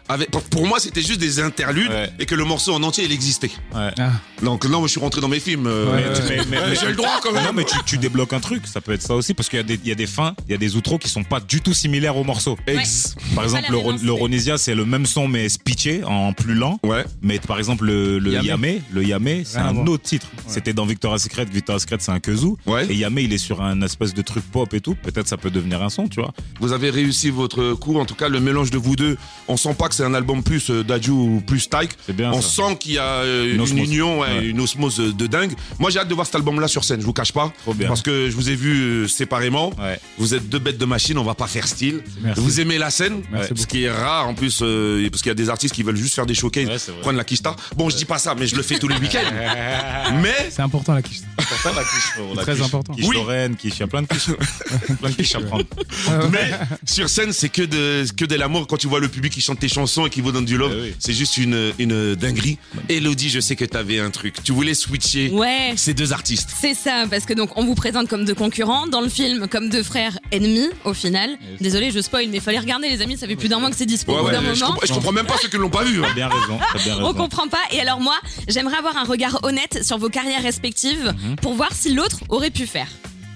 avec. 0.09 0.31
pour- 0.31 0.43
Pour 0.43 0.67
moi 0.67 0.79
c'était 0.79 1.01
juste 1.01 1.19
des 1.19 1.39
interludes 1.39 1.89
Ouais. 1.91 2.09
et 2.19 2.25
que 2.25 2.35
le 2.35 2.43
morceau 2.45 2.73
en 2.73 2.83
entier 2.83 3.05
il 3.05 3.11
existait. 3.11 3.51
Ouais. 3.73 3.91
Ah, 3.99 4.11
Donc 4.43 4.63
là 4.65 4.71
moi 4.71 4.83
je 4.87 4.91
suis 4.91 4.99
rentré 4.99 5.21
dans 5.21 5.27
mes 5.27 5.39
films. 5.39 5.67
euh, 5.67 5.91
Ouais. 5.95 6.03
Mais- 6.29 6.37
mais- 6.49 6.69
mais- 6.69 6.75
j'ai 6.75 6.87
le 6.87 6.95
droit 6.95 7.19
quand 7.21 7.31
même. 7.31 7.43
Non, 7.45 7.53
mais 7.53 7.63
tu, 7.65 7.77
tu 7.85 7.97
débloques 7.97 8.33
un 8.33 8.39
truc, 8.39 8.67
ça 8.67 8.81
peut 8.81 8.93
être 8.93 9.01
ça 9.01 9.15
aussi, 9.15 9.33
parce 9.33 9.49
qu'il 9.49 9.57
y, 9.57 9.59
a 9.59 9.63
des- 9.63 9.79
il 9.83 9.87
y 9.87 9.91
a 9.91 9.95
des 9.95 10.07
fins, 10.07 10.35
il 10.47 10.51
y 10.51 10.55
a 10.55 10.57
des 10.57 10.75
outros 10.75 10.97
qui 10.97 11.09
sont 11.09 11.23
pas 11.23 11.39
du 11.39 11.61
tout 11.61 11.73
similaires 11.73 12.17
au 12.17 12.23
morceau. 12.23 12.57
Ex. 12.67 13.15
Par 13.33 13.43
exemple, 13.43 13.65
le, 13.71 14.05
le 14.05 14.11
Ronisia, 14.11 14.57
c'est 14.57 14.75
le 14.75 14.85
même 14.85 15.05
son, 15.05 15.27
mais 15.27 15.47
pitché, 15.63 16.03
en 16.03 16.33
plus 16.33 16.53
lent. 16.55 16.79
Ouais. 16.83 17.05
Mais 17.21 17.39
par 17.39 17.57
exemple, 17.57 17.85
le, 17.85 18.19
le 18.19 18.31
Yamé. 18.33 18.47
Yamé, 18.47 18.81
le 18.91 19.03
Yamé, 19.03 19.43
c'est 19.45 19.57
un 19.59 19.75
autre 19.87 20.03
titre. 20.03 20.27
C'était 20.47 20.73
dans 20.73 20.85
Victoria's 20.85 21.23
Secret. 21.23 21.45
Victoria's 21.45 21.81
Secret, 21.83 21.97
c'est 21.99 22.11
un. 22.11 22.19
Ouais. 22.65 22.85
Et 22.89 22.95
Yamé, 22.95 23.23
il 23.23 23.33
est 23.33 23.37
sur 23.37 23.61
un 23.61 23.81
espèce 23.81 24.13
de 24.13 24.21
truc 24.21 24.43
pop 24.51 24.73
et 24.73 24.81
tout. 24.81 24.95
Peut-être 24.95 25.27
ça 25.27 25.37
peut 25.37 25.51
devenir 25.51 25.81
un 25.83 25.89
son, 25.89 26.07
tu 26.07 26.19
vois. 26.21 26.33
Vous 26.59 26.71
avez 26.73 26.89
réussi 26.89 27.29
votre 27.29 27.73
coup, 27.73 27.93
en 28.05 28.07
tout 28.07 28.15
cas 28.15 28.29
le 28.29 28.39
mélange 28.39 28.69
de 28.69 28.77
vous 28.77 28.95
deux. 28.95 29.17
On 29.47 29.57
sent 29.57 29.73
pas 29.73 29.89
que 29.89 29.95
c'est 29.95 30.03
un 30.03 30.13
album 30.13 30.43
plus 30.43 30.69
euh, 30.69 30.83
Dadju 30.83 31.09
ou 31.11 31.41
plus 31.45 31.67
Tyke. 31.69 31.91
C'est 32.05 32.15
bien 32.15 32.31
On 32.31 32.41
ça. 32.41 32.67
sent 32.69 32.77
qu'il 32.79 32.93
y 32.93 32.97
a 32.99 33.03
euh, 33.03 33.55
Une 33.55 33.77
union, 33.79 34.19
ouais, 34.19 34.27
Ouais. 34.27 34.45
une 34.45 34.59
osmose 34.61 34.97
de, 34.97 35.27
dingue. 35.27 35.53
Moi 35.79 35.89
j'ai 35.89 35.99
hâte 35.99 36.07
de 36.07 36.13
voir 36.13 36.25
cet 36.27 36.35
album-là 36.35 36.67
sur 36.67 36.83
scène, 36.83 37.01
je 37.01 37.05
vous 37.05 37.13
cache 37.13 37.33
pas. 37.33 37.51
Trop 37.63 37.73
bien. 37.73 37.87
Parce 37.87 38.01
que 38.03 38.29
je 38.29 38.35
vous 38.35 38.49
ai 38.49 38.55
vu 38.55 38.73
euh, 39.03 39.07
séparément. 39.07 39.69
Ouais. 39.79 39.99
Vous 40.19 40.33
êtes 40.35 40.47
deux 40.49 40.59
bêtes 40.59 40.77
de 40.77 40.85
machine, 40.85 41.17
on 41.17 41.23
va 41.23 41.33
pas 41.35 41.47
faire 41.47 41.67
style. 41.67 42.01
Merci. 42.21 42.41
Vous 42.41 42.59
aimez 42.61 42.77
la 42.77 42.89
scène, 42.91 43.21
Merci 43.31 43.49
ce 43.49 43.53
beaucoup. 43.55 43.67
qui 43.67 43.83
est 43.83 43.91
rare 43.91 44.27
en 44.27 44.35
plus, 44.35 44.59
euh, 44.61 45.07
parce 45.09 45.21
qu'il 45.23 45.29
y 45.29 45.31
a 45.31 45.35
des 45.35 45.49
artistes 45.49 45.73
qui 45.73 45.81
veulent 45.83 45.95
juste 45.97 46.13
faire 46.15 46.25
des 46.27 46.35
showcases, 46.35 46.91
prendre 47.01 47.17
la 47.17 47.23
kista. 47.23 47.55
Bon, 47.75 47.89
je 47.89 47.95
dis 47.97 48.05
pas 48.05 48.19
ça, 48.19 48.35
mais 48.35 48.45
je 48.45 48.55
le 48.55 48.61
fais 48.61 48.77
tous 48.77 48.87
les 48.87 48.97
week-ends. 48.99 49.31
mais 50.21 50.49
c'est 50.51 50.61
important 50.61 50.93
la 50.93 51.01
quiche. 51.01 51.21
Important, 51.37 51.73
la 51.75 51.83
quiche, 51.83 52.35
la 52.35 52.41
Très 52.43 52.53
quiche. 52.53 52.63
important. 52.65 52.93
Quiche 52.93 53.05
Oui. 53.07 53.15
Lorraine, 53.15 53.55
quiche, 53.55 53.73
il 53.75 53.79
y 53.81 53.83
a 53.83 53.87
plein 53.87 54.01
de 54.01 54.07
quiches. 54.07 54.27
plein 54.99 55.09
de 55.09 55.15
quiches 55.15 55.35
à 55.35 55.39
prendre. 55.41 55.65
mais 56.31 56.51
sur 56.85 57.09
scène, 57.09 57.33
c'est 57.33 57.49
que 57.49 57.61
de 57.63 58.05
que 58.15 58.25
de 58.25 58.35
l'amour. 58.35 58.67
Quand 58.67 58.77
tu 58.77 58.87
vois 58.87 58.99
le 58.99 59.07
public 59.09 59.33
qui 59.33 59.41
chante 59.41 59.59
tes 59.59 59.67
chansons 59.67 60.05
et 60.05 60.09
qui 60.09 60.21
vous 60.21 60.31
donne 60.31 60.45
du 60.45 60.57
love, 60.57 60.73
Eh 60.77 60.81
oui. 60.89 60.95
c'est 60.99 61.13
juste 61.13 61.37
une 61.37 61.73
une 61.79 62.15
dinguerie. 62.15 62.57
Elodie, 62.89 63.29
je 63.29 63.39
sais 63.39 63.55
que 63.55 63.65
t'avais 63.65 63.99
un 63.99 64.09
truc. 64.11 64.35
Tu 64.43 64.51
voulais 64.51 64.73
switcher 64.73 65.29
Ouais. 65.31 65.73
ces 65.75 65.93
deux 65.93 66.13
artistes. 66.13 66.49
C'est 66.59 66.73
ça, 66.73 67.05
parce 67.09 67.25
que 67.25 67.33
donc 67.33 67.51
on 67.57 67.65
vous 67.65 67.75
présente 67.75 68.07
comme 68.07 68.25
deux 68.25 68.35
concurrents, 68.35 68.87
dans 68.87 69.01
le 69.01 69.09
film 69.09 69.47
comme 69.47 69.69
deux 69.69 69.83
frères 69.83 70.17
ennemis 70.31 70.69
au 70.83 70.93
final. 70.93 71.37
Désolé, 71.59 71.91
je 71.91 71.99
spoil, 72.01 72.27
mais 72.29 72.39
fallait 72.39 72.59
regarder 72.59 72.89
les 72.89 73.01
amis, 73.01 73.17
ça 73.17 73.27
fait 73.27 73.35
plus 73.35 73.49
d'un 73.49 73.59
mois 73.59 73.69
que 73.69 73.75
c'est 73.75 73.85
dispo 73.85 74.13
Ouais, 74.13 74.19
au 74.19 74.21
bout 74.23 74.27
ouais, 74.29 74.33
d'un 74.33 74.53
je, 74.53 74.63
je 74.87 74.93
comprends 74.93 75.11
même 75.11 75.25
pas 75.25 75.35
ceux 75.41 75.47
qui 75.49 75.57
l'ont 75.57 75.69
pas 75.69 75.83
vu. 75.83 76.03
hein. 76.03 76.07
Bien 76.15 76.27
raison, 76.29 76.57
bien 76.83 76.95
raison. 76.95 77.07
On 77.07 77.13
comprend 77.13 77.47
pas. 77.47 77.59
Et 77.71 77.79
alors 77.81 77.99
moi, 77.99 78.15
j'aimerais 78.47 78.77
avoir 78.77 78.95
un 78.97 79.03
regard 79.03 79.39
honnête 79.43 79.79
sur 79.83 79.97
vos 79.97 80.09
carrières 80.09 80.41
respectives 80.43 81.13
Mhm. 81.25 81.35
pour 81.37 81.53
voir 81.55 81.71
si 81.73 81.93
l'autre 81.93 82.19
aurait 82.29 82.51
pu 82.51 82.65
faire. 82.67 82.87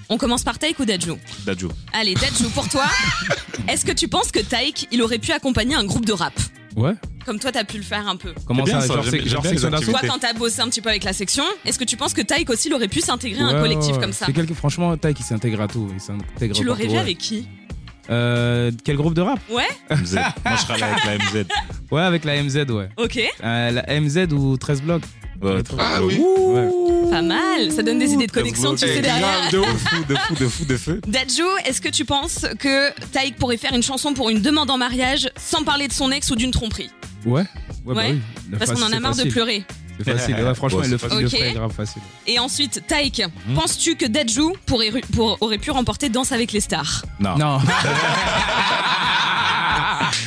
On 0.08 0.18
commence 0.18 0.42
par 0.42 0.58
Taïk 0.58 0.78
ou 0.80 0.84
Dadju 0.84 1.12
Dadju. 1.46 1.68
Allez, 1.92 2.14
Dadju, 2.14 2.44
pour 2.54 2.68
toi, 2.68 2.84
est-ce 3.68 3.84
que 3.84 3.92
tu 3.92 4.08
penses 4.08 4.32
que 4.32 4.40
Taïk, 4.40 4.88
il 4.90 5.02
aurait 5.02 5.18
pu 5.18 5.30
accompagner 5.32 5.74
un 5.76 5.84
groupe 5.84 6.04
de 6.04 6.12
rap 6.12 6.32
Ouais. 6.76 6.92
Comme 7.26 7.38
toi, 7.38 7.52
t'as 7.52 7.64
pu 7.64 7.76
le 7.76 7.82
faire 7.82 8.06
un 8.08 8.16
peu. 8.16 8.32
Comment 8.46 8.62
bien 8.64 8.80
ça, 8.80 8.86
ça, 8.86 8.94
genre, 8.94 9.04
genre 9.04 9.44
section 9.46 9.70
d'assaut 9.70 9.90
Toi, 9.90 10.00
quand 10.06 10.18
t'as 10.20 10.32
bossé 10.32 10.60
un 10.60 10.68
petit 10.68 10.80
peu 10.80 10.88
avec 10.88 11.04
la 11.04 11.12
section, 11.12 11.44
est-ce 11.64 11.78
que 11.78 11.84
tu 11.84 11.96
penses 11.96 12.12
que 12.12 12.22
Taïk 12.22 12.48
aussi, 12.50 12.68
il 12.68 12.74
aurait 12.74 12.88
pu 12.88 13.00
s'intégrer 13.00 13.40
à 13.42 13.46
un 13.46 13.60
collectif 13.60 13.94
ouais, 13.94 14.00
comme 14.00 14.12
ça 14.12 14.26
C'est 14.26 14.32
quelque, 14.32 14.54
franchement, 14.54 14.96
Taïk 14.96 15.18
il 15.20 15.24
s'intègre 15.24 15.60
à 15.60 15.68
tout. 15.68 15.88
Il 15.92 16.00
s'intègre 16.00 16.54
Tu 16.54 16.64
l'aurais 16.64 16.84
vu 16.86 16.90
ouais. 16.92 16.98
avec 16.98 17.18
qui 17.18 17.46
Euh, 18.08 18.70
Quel 18.84 18.96
groupe 18.96 19.14
de 19.14 19.20
rap 19.20 19.38
Ouais 19.50 19.68
MZ. 19.90 20.14
Moi, 20.14 20.56
je 20.56 20.60
serais 20.62 20.82
avec 20.82 21.04
la 21.04 21.18
MZ. 21.18 21.46
Ouais, 21.90 22.02
avec 22.02 22.24
la 22.24 22.42
MZ, 22.42 22.56
ouais. 22.70 22.88
Ok. 22.96 23.20
Euh, 23.44 23.70
la 23.70 24.00
MZ 24.00 24.32
ou 24.32 24.56
13 24.56 24.82
blocs 24.82 25.02
Ouais, 25.42 25.62
Ah 25.78 26.02
oui. 26.02 26.20
Ouais. 26.20 26.68
Pas 27.10 27.22
mal. 27.22 27.72
Ça 27.74 27.82
donne 27.82 27.98
des 27.98 28.12
idées 28.12 28.26
de 28.26 28.32
connexion, 28.32 28.72
tu 28.72 28.78
sais, 28.86 29.00
derrière. 29.00 29.50
De 29.50 29.62
fou, 29.62 30.04
de 30.08 30.14
fou, 30.16 30.34
de 30.34 30.48
fou, 30.48 30.64
de 30.64 30.76
feu. 30.76 31.00
Dadju, 31.06 31.42
est-ce 31.64 31.80
que 31.80 31.88
tu 31.88 32.04
penses 32.04 32.44
que 32.58 32.90
Taïk 33.12 33.36
pourrait 33.36 33.56
faire 33.56 33.72
une 33.74 33.82
chanson 33.82 34.12
pour 34.14 34.30
une 34.30 34.40
demande 34.42 34.70
en 34.70 34.76
mariage 34.78 35.30
sans 35.36 35.64
parler 35.64 35.88
de 35.88 35.92
son 35.92 36.10
ex 36.12 36.30
ou 36.30 36.36
d'une 36.36 36.50
tromperie? 36.50 36.90
Ouais. 37.24 37.42
Ouais, 37.84 37.94
bah 37.94 38.00
Ouais. 38.02 38.10
oui. 38.12 38.20
La 38.52 38.58
Parce 38.58 38.72
qu'on 38.72 38.82
en 38.86 38.92
a 38.92 39.00
marre 39.00 39.16
de 39.16 39.24
pleurer. 39.24 39.64
C'est 40.02 40.12
facile. 40.16 40.34
Ouais, 40.36 40.54
franchement, 40.54 40.78
Bon, 40.78 40.84
il 40.84 40.90
le, 40.92 40.98
c'est 40.98 41.06
il 41.08 41.10
le 41.20 41.28
facile. 41.28 41.38
ferait 41.38 41.50
Ok. 41.50 41.56
grave 41.56 41.72
facile. 41.72 42.02
Et 42.26 42.38
ensuite, 42.38 42.82
Taïk, 42.86 43.22
Hmm. 43.48 43.54
penses-tu 43.54 43.96
que 43.96 44.06
Dadju 44.06 44.52
pourrait, 44.64 44.90
pour- 45.14 45.36
aurait 45.42 45.58
pu 45.58 45.70
remporter 45.70 46.08
Danse 46.08 46.32
avec 46.32 46.52
les 46.52 46.60
stars? 46.60 47.02
Non. 47.18 47.36
Non. 47.36 47.58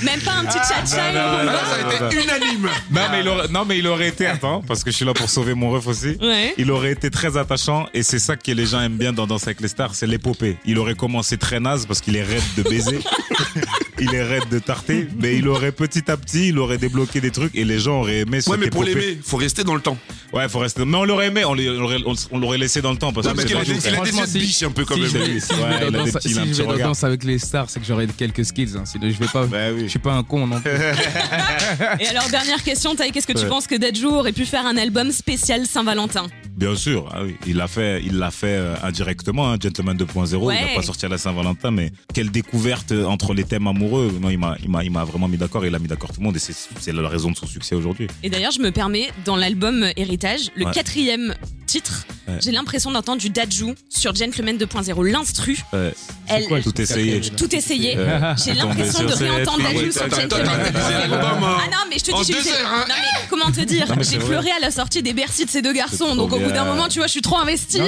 Même 0.04 0.20
pas 0.22 0.34
un 0.34 0.46
petit 0.46 0.58
tcha-tcha 0.58 1.12
non, 1.14 1.44
Là, 1.44 1.62
ça 1.66 1.88
a 1.88 2.06
été 2.08 2.24
unanime. 2.24 2.70
Non 2.92 3.02
mais, 3.12 3.20
il 3.22 3.28
aurait, 3.28 3.48
non, 3.48 3.66
mais 3.66 3.78
il 3.78 3.88
aurait 3.88 4.08
été, 4.10 4.26
attends, 4.28 4.62
parce 4.68 4.84
que 4.84 4.92
je 4.92 4.96
suis 4.98 5.06
là 5.06 5.14
pour 5.14 5.30
sauver 5.30 5.54
mon 5.54 5.72
ref 5.72 5.88
aussi. 5.88 6.18
Ouais. 6.22 6.54
Il 6.58 6.72
aurait 6.72 6.92
été 6.92 7.10
très 7.10 7.38
attachant 7.38 7.88
et 7.94 8.04
c'est 8.04 8.20
ça 8.20 8.36
que 8.36 8.52
les 8.52 8.66
gens 8.66 8.82
aiment 8.82 8.98
bien 8.98 9.14
dans 9.14 9.28
Danse 9.28 9.44
avec 9.44 9.62
les 9.62 9.68
stars, 9.68 9.96
c'est 9.96 10.08
l'épopée. 10.08 10.58
Il 10.66 10.78
aurait 10.80 10.96
commencé 10.96 11.38
très 11.38 11.60
naze 11.60 11.86
parce 11.86 12.02
qu'il 12.02 12.16
est 12.16 12.24
raide 12.24 12.44
de 12.58 12.64
baiser, 12.64 13.00
il 14.00 14.14
est 14.14 14.24
raide 14.24 14.50
de 14.50 14.60
tarter, 14.60 15.08
mais 15.20 15.38
il 15.38 15.48
aurait 15.48 15.72
petit 15.72 16.10
à 16.12 16.18
petit, 16.18 16.50
il 16.50 16.60
aurait 16.60 16.78
débloqué 16.78 17.22
des 17.22 17.32
trucs 17.32 17.56
et 17.56 17.64
les 17.64 17.80
gens 17.80 18.02
auraient 18.02 18.20
aimé 18.20 18.42
cette 18.42 18.52
Ouais, 18.52 18.60
mais 18.60 18.70
pour 18.70 18.84
l'aimer, 18.84 19.18
faut 19.24 19.38
rester 19.38 19.64
dans 19.64 19.76
le 19.76 19.82
temps. 19.82 19.98
Ouais, 20.34 20.50
faut 20.50 20.60
rester. 20.60 20.84
Mais 20.84 20.98
on 20.98 21.04
l'aurait 21.06 21.28
aimé, 21.28 21.46
on 21.46 21.54
l'aurait, 21.54 21.98
on- 22.32 22.38
l'aurait 22.40 22.58
laissé 22.58 22.82
dans 22.82 22.92
le 22.92 22.98
temps 22.98 23.14
parce 23.14 23.28
que 23.28 23.34
parce 23.34 23.46
qu'il 23.46 23.56
a 23.56 23.62
il 23.64 23.72
a 23.72 23.76
frère. 23.80 23.92
des 23.92 23.96
Franchement, 23.96 24.20
yeux 24.22 24.26
de 24.26 24.32
si- 24.32 24.40
biche 24.40 24.64
un 24.64 24.72
peu 24.72 24.84
quand 24.84 24.96
si 24.96 25.02
même. 25.02 25.10
je 25.12 25.18
vais, 25.20 25.40
si 25.40 25.48
je 25.54 25.56
vais 25.86 25.92
dans 25.92 25.98
Danse- 26.06 26.18
si 26.22 26.30
je 26.30 26.64
vais 26.64 26.84
dans 26.84 27.04
avec 27.04 27.24
les 27.24 27.38
stars, 27.38 27.70
c'est 27.70 27.80
que 27.80 27.86
j'aurais 27.86 28.08
quelques 28.08 28.44
skills. 28.44 28.72
hein. 28.78 28.84
Sinon, 28.86 29.10
je 29.12 29.18
vais 29.20 29.28
pas. 29.32 29.46
Bah 29.46 29.58
oui. 29.74 29.84
Je 29.84 29.88
suis 29.90 30.00
pas 30.00 30.14
un 30.14 30.24
con 30.24 30.48
non 30.48 30.60
plus. 30.60 30.72
Et 32.00 32.08
alors, 32.08 32.28
dernière 32.30 32.64
question, 32.64 32.96
Taïk, 32.96 33.16
est-ce 33.16 33.28
que 33.28 33.34
tu 33.40 33.46
penses 33.46 33.68
que 33.68 33.76
Dadju 33.76 34.08
aurait 34.08 34.32
pu 34.34 34.46
faire 34.46 34.66
un 34.66 34.76
album 34.78 35.12
spécial 35.12 35.66
Saint-Valentin? 35.68 36.28
Bien 36.56 36.76
sûr, 36.76 37.10
ah 37.12 37.24
oui. 37.24 37.36
il 37.48 37.56
l'a 37.58 37.68
fait, 37.68 38.02
il 38.06 38.18
l'a 38.18 38.30
fait 38.30 38.56
euh, 38.58 38.76
indirectement, 38.84 39.52
hein, 39.52 39.58
Gentleman 39.60 39.98
2.0. 39.98 40.36
Ouais. 40.38 40.56
Il 40.62 40.68
n'a 40.68 40.76
pas 40.76 40.82
sorti 40.84 41.06
à 41.06 41.10
la 41.10 41.18
Saint-Valentin, 41.18 41.72
mais 41.72 41.92
quelle 42.14 42.30
découverte 42.30 42.92
euh, 42.92 43.06
entre 43.06 43.34
les 43.34 43.44
thèmes 43.44 43.66
amoureux. 43.68 44.12
Non, 44.22 44.30
il 44.30 44.38
m'a, 44.38 44.56
il 44.64 44.70
m'a, 44.70 44.84
il 44.84 44.92
m'a 44.92 45.04
vraiment 45.04 45.28
mis 45.28 45.38
d'accord. 45.38 45.66
Il 45.66 45.74
a 45.74 45.80
mis 45.80 45.88
d'accord 45.88 46.12
tout 46.12 46.20
le 46.20 46.26
monde 46.26 46.36
et 46.36 46.40
c'est, 46.40 46.54
c'est 46.80 46.92
la 46.94 47.08
raison 47.10 47.32
de 47.32 47.36
son 47.36 47.48
succès 47.48 47.76
aujourd'hui. 47.76 48.08
Et 48.22 48.30
d'ailleurs, 48.30 48.52
je 48.52 48.62
me 48.62 48.72
permets, 48.72 49.10
dans 49.26 49.36
l'album 49.36 49.86
Héritage, 49.98 50.52
le 50.56 50.66
Ouais. 50.66 50.72
quatrième 50.72 51.34
titre, 51.74 52.06
Ouais. 52.28 52.38
j'ai 52.42 52.52
l'impression 52.52 52.92
d'entendre 52.92 53.20
du 53.20 53.30
Dadju 53.30 53.74
sur 53.90 54.14
Gentleman 54.16 54.58
2.0. 54.58 55.04
L'instru, 55.12 55.58
Ouais. 55.74 55.94
Elle, 56.28 56.48
quoi, 56.48 56.62
Tout 56.62 56.80
essayé. 56.80 57.20
tout 57.36 57.54
essayé. 57.54 57.96
Euh, 57.98 58.34
J'ai 58.44 58.54
l'impression 58.54 59.04
de 59.04 59.12
réentendre. 59.14 59.68
Jules 59.78 59.92
sur 59.92 60.04
attends, 60.04 60.18
attends. 60.18 60.38
Ah 60.38 61.68
non, 61.72 61.84
mais 61.90 61.98
je 61.98 62.04
te 62.06 62.24
dis, 62.24 62.34
j'ai 62.44 62.52
hein. 62.52 62.86
Non, 62.88 62.96
mais 62.96 63.28
comment 63.30 63.52
te 63.52 63.62
dire? 63.62 63.88
J'ai 64.02 64.20
pleuré 64.20 64.52
à 64.52 64.60
la 64.60 64.72
sortie 64.72 65.02
des 65.04 65.14
Bercy 65.14 65.46
de 65.46 65.50
ces 65.50 65.62
deux 65.62 65.74
garçons. 65.74 66.16
Donc 66.16 66.32
au 66.32 66.40
bout 66.40 66.52
d'un 66.52 66.66
moment, 66.66 66.88
tu 66.88 67.00
vois, 67.00 67.08
je 67.08 67.12
suis 67.14 67.22
trop 67.22 67.38
investie. 67.40 67.82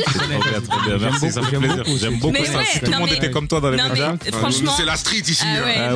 Merci, 1.00 1.32
ça 1.32 1.42
beaucoup, 1.42 1.46
fait 1.46 1.52
j'aime 1.52 1.62
plaisir. 1.62 1.78
beaucoup. 1.84 1.98
J'aime 1.98 2.20
beaucoup 2.20 2.34
Mais 2.34 2.46
ça. 2.46 2.60
Si 2.66 2.80
tout 2.80 2.92
le 2.92 2.98
monde 2.98 3.12
était 3.12 3.32
comme 3.32 3.48
toi 3.48 3.62
dans 3.62 3.70
les 3.70 4.32
franchement. 4.32 4.74
C'est 4.78 4.86
la 4.86 4.96
street 4.98 5.24
ici. 5.28 5.44
Ah 5.46 5.64
ouais, 5.64 5.76
Ah 5.78 5.92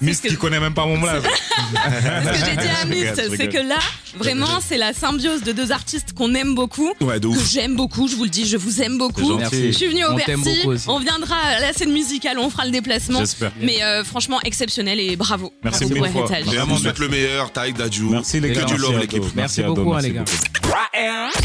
Mist, 0.00 0.22
ah, 0.24 0.28
qui 0.28 0.36
connaît 0.36 0.60
même 0.60 0.74
pas 0.74 0.86
mon 0.86 0.98
blaze. 0.98 1.22
Ce 1.64 2.40
que 2.40 2.46
j'ai 2.46 2.56
dit 2.56 2.68
à 2.68 2.84
Mist, 2.86 3.36
c'est 3.36 3.48
que 3.48 3.58
là, 3.58 3.78
vraiment, 4.18 4.58
c'est 4.66 4.76
la 4.76 4.92
symbiose 4.92 5.42
de 5.42 5.52
deux 5.52 5.72
artistes 5.72 5.95
qu'on 6.16 6.34
aime 6.34 6.54
beaucoup, 6.54 6.92
Ouais, 7.00 7.20
que 7.20 7.28
j'aime 7.50 7.76
beaucoup. 7.76 8.08
Je 8.08 8.16
vous 8.16 8.24
le 8.24 8.30
dis, 8.30 8.46
je 8.46 8.56
vous 8.56 8.82
aime 8.82 8.98
beaucoup. 8.98 9.36
Merci. 9.36 9.72
Je 9.72 9.76
suis 9.76 9.88
venue 9.88 10.04
au 10.04 10.10
On 10.12 10.14
Bercy. 10.16 10.34
beaucoup. 10.64 10.76
On 10.88 10.98
viendra 10.98 11.36
à 11.36 11.60
la 11.60 11.72
scène 11.72 11.92
musicale, 11.92 12.38
on 12.38 12.50
fera 12.50 12.64
le 12.64 12.70
déplacement. 12.70 13.20
J'espère. 13.20 13.52
Mais 13.60 13.82
euh, 13.82 14.04
franchement, 14.04 14.40
exceptionnel 14.44 15.00
et 15.00 15.16
bravo. 15.16 15.52
Merci. 15.62 15.84
Je 15.88 15.94
Vraiment, 15.94 16.74
vous 16.76 16.84
le 16.98 17.08
meilleur, 17.08 17.52
Taïk 17.52 17.76
Dadju. 17.76 18.04
Merci 18.10 18.40
les 18.40 18.52
Que 18.52 18.58
gars. 18.60 18.64
du 18.64 18.72
merci 18.74 18.86
love, 18.92 19.00
l'équipe. 19.00 19.22
Merci 19.34 19.62
beaucoup, 19.62 19.92
hein, 19.92 19.98
merci 20.02 20.08
les 20.08 20.14
gars. 20.14 20.24
beaucoup. 20.24 20.36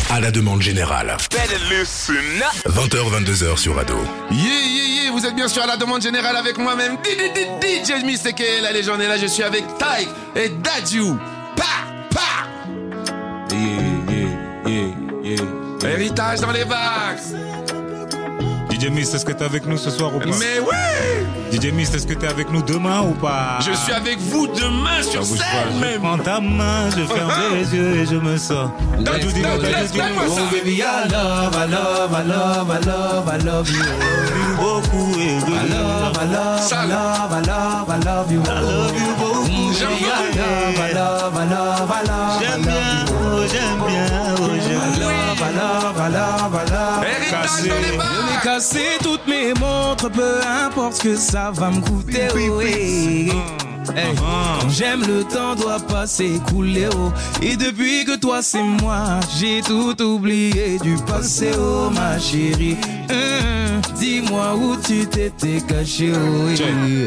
À 0.10 0.20
la 0.20 0.31
demande 0.31 0.62
générale. 0.62 1.15
20h, 1.29 3.24
22h 3.24 3.58
sur 3.58 3.77
Ado. 3.79 3.96
Yeah, 4.31 4.39
yeah, 4.43 5.03
yeah, 5.03 5.12
vous 5.12 5.25
êtes 5.25 5.36
bien 5.36 5.48
sûr 5.48 5.63
à 5.63 5.67
la 5.67 5.77
demande 5.77 6.01
générale 6.01 6.36
avec 6.36 6.58
moi-même, 6.58 6.98
DJ 7.62 8.03
Mistake, 8.05 8.43
la 8.62 8.72
légende 8.72 9.01
est 9.01 9.08
là, 9.08 9.17
je 9.17 9.27
suis 9.27 9.43
avec 9.43 9.63
Taïk 9.77 10.10
et 10.36 10.50
Dadju. 10.50 11.13
Héritage 15.83 16.39
dans 16.39 16.51
les 16.51 16.63
bacs. 16.65 17.19
DJ 18.71 18.89
Mist, 18.89 19.13
est-ce 19.13 19.25
que 19.25 19.31
t'es 19.31 19.43
avec 19.45 19.65
nous 19.67 19.77
ce 19.77 19.89
soir 19.91 20.15
ou 20.15 20.19
pas? 20.19 20.25
Mais 20.25 20.59
ouais, 20.59 21.25
DJ 21.51 21.71
Mist, 21.71 21.93
est-ce 21.93 22.07
que 22.07 22.13
t'es 22.13 22.27
avec 22.27 22.51
nous 22.51 22.61
demain 22.63 23.01
ou 23.01 23.11
pas? 23.11 23.59
Je 23.65 23.73
suis 23.73 23.93
avec 23.93 24.17
vous 24.19 24.47
demain 24.47 25.03
sur 25.03 25.23
Ça 25.23 25.29
bouge 25.29 25.38
pas. 25.39 25.43
scène 25.45 25.73
Je 25.75 25.79
même. 25.85 26.01
prends 26.01 26.17
ta 26.17 26.39
main, 26.39 26.89
je 26.89 27.03
ferme 27.05 27.31
les 27.53 27.75
yeux 27.75 27.95
et 27.97 28.05
je 28.05 28.15
me 28.15 28.38
sors. 28.38 28.71
Dis-le. 28.97 29.07
donne-moi 29.07 30.27
ça. 30.27 30.41
Oh 30.41 30.51
baby, 30.51 30.77
I 30.81 31.07
love, 31.11 31.55
I 31.55 31.67
love, 31.69 32.11
I 32.13 32.23
love, 32.27 32.71
I 32.71 32.85
love, 32.85 33.27
I 33.27 33.38
love 33.45 33.69
you. 33.69 33.81
I 33.81 35.67
love, 35.69 36.17
I 36.17 36.25
love, 36.25 36.71
I 36.71 36.88
love, 36.88 37.31
I 37.33 37.41
love, 37.45 37.89
I 37.89 38.00
love 38.05 38.31
you. 38.31 38.41
I 38.41 38.61
love 38.61 38.95
you. 38.95 39.20
J'aime 39.81 39.89
beaucoup. 39.89 40.05
love, 40.05 40.77
I 40.77 40.93
love, 40.93 41.35
I 41.35 41.50
love, 41.50 41.89
I 41.89 42.07
love, 42.07 42.41
J'aime 42.41 42.61
bien, 42.61 43.05
oh, 43.09 43.41
j'aime 43.51 43.81
bien, 43.88 44.35
oh, 44.38 44.45
j'aime 44.61 44.93
love, 45.01 45.41
I 45.41 45.51
love, 45.55 45.97
I 45.97 46.09
love, 46.11 46.53
I 46.53 46.71
love. 46.71 47.03
Héritage 47.03 47.41
Cassé. 47.41 47.69
dans 47.69 47.75
les 47.75 47.88
Je 47.88 47.93
vais 47.93 48.41
casser 48.43 48.89
toutes 49.01 49.27
mes 49.27 49.53
montres, 49.53 50.09
peu 50.11 50.39
importe 50.65 50.93
ce 50.93 51.01
que 51.01 51.15
ça 51.15 51.51
va 51.53 51.69
me 51.71 51.81
coûter. 51.81 52.27
oh, 52.35 53.70
hey. 53.95 54.09
Hey, 54.09 54.15
Quand 54.15 54.69
j'aime 54.69 55.01
le 55.01 55.23
temps 55.23 55.55
doit 55.55 55.79
pas 55.79 56.07
s'écouler 56.07 56.88
oh. 56.95 57.11
Et 57.41 57.55
depuis 57.55 58.05
que 58.05 58.15
toi 58.17 58.41
c'est 58.41 58.63
moi 58.63 59.19
J'ai 59.39 59.61
tout 59.61 60.00
oublié 60.01 60.77
du 60.79 60.95
passé 61.07 61.51
oh 61.57 61.89
ma 61.89 62.17
chérie 62.19 62.77
Hum, 63.09 63.81
Dis-moi 63.97 64.55
où 64.55 64.75
tu 64.77 65.05
t'étais 65.05 65.61
caché 65.67 66.13
oh. 66.15 66.47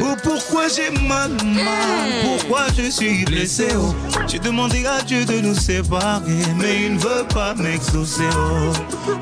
Oh, 0.03 0.15
pourquoi 0.23 0.67
j'ai 0.67 0.91
mal, 1.07 1.31
mal? 1.43 2.11
Pourquoi 2.23 2.65
je 2.77 2.89
suis 2.89 3.25
blessé 3.25 3.67
oh? 3.77 3.93
J'ai 4.27 4.39
demandé 4.39 4.85
à 4.85 5.01
Dieu 5.01 5.25
de 5.25 5.39
nous 5.41 5.55
séparer 5.55 6.21
Mais 6.57 6.85
il 6.85 6.95
ne 6.95 6.99
veut 6.99 7.25
pas 7.33 7.55
m'exaucer 7.55 8.23
oh 8.37 8.71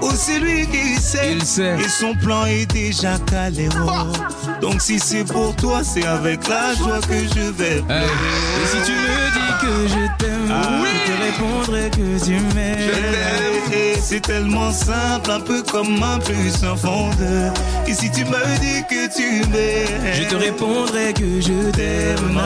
Oh 0.01 0.09
c'est 0.13 0.39
lui 0.39 0.67
qui 0.67 0.99
sait 1.01 1.33
Il 1.35 1.43
sait. 1.45 1.77
Et 1.79 1.87
son 1.89 2.13
plan 2.15 2.45
est 2.45 2.69
déjà 2.71 3.17
calé 3.19 3.69
oh 3.85 4.59
Donc 4.61 4.81
si 4.81 4.99
c'est 4.99 5.23
pour 5.23 5.55
toi 5.55 5.81
c'est 5.83 6.05
avec 6.05 6.47
la 6.47 6.73
joie 6.75 6.99
que 7.01 7.13
je 7.35 7.42
vais 7.51 7.77
Hey, 7.77 7.81
pleurer 7.81 8.63
Et 8.63 8.67
si 8.67 8.77
tu 8.85 8.91
me 8.93 9.31
dis 9.33 9.53
que 9.61 9.87
je 9.87 10.03
t'aime 10.17 10.53
Je 10.83 11.11
te 11.11 11.15
répondrai 11.23 11.89
que 11.89 12.25
tu 12.25 12.33
m'aimes 12.55 13.93
C'est 14.01 14.21
tellement 14.21 14.71
simple, 14.71 15.31
un 15.31 15.39
peu 15.39 15.63
comme 15.63 16.01
un 16.03 16.19
plus 16.19 16.63
un 16.63 16.75
fond 16.75 17.09
de. 17.19 17.49
Et 17.89 17.93
si 17.93 18.11
tu 18.11 18.25
me 18.25 18.59
dis 18.59 18.83
que 18.87 19.07
tu 19.15 19.47
m'aimes, 19.49 20.13
Je 20.13 20.23
te 20.23 20.35
répondrai 20.35 21.13
que 21.13 21.41
je 21.41 21.71
t'aime. 21.71 22.39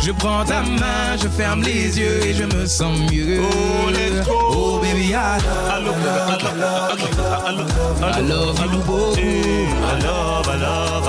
Je 0.00 0.12
prends 0.12 0.44
ta 0.44 0.60
main, 0.62 1.16
je 1.20 1.28
ferme 1.28 1.62
les 1.62 1.98
yeux 1.98 2.24
et 2.24 2.34
je 2.34 2.44
me 2.44 2.66
sens 2.66 2.96
mieux 3.10 3.40
Oh, 3.40 3.90
let's 3.90 4.24
go. 4.26 4.32
Oh 4.52 4.78
baby, 4.80 5.14
I 5.14 5.38
love, 5.38 5.72
I 5.72 5.80
love 5.80 5.96
I 6.38 6.54
love, 6.54 7.00
I 7.02 8.20
love, 8.30 8.60
I 8.60 8.60
love, 8.60 8.60
I 8.60 8.72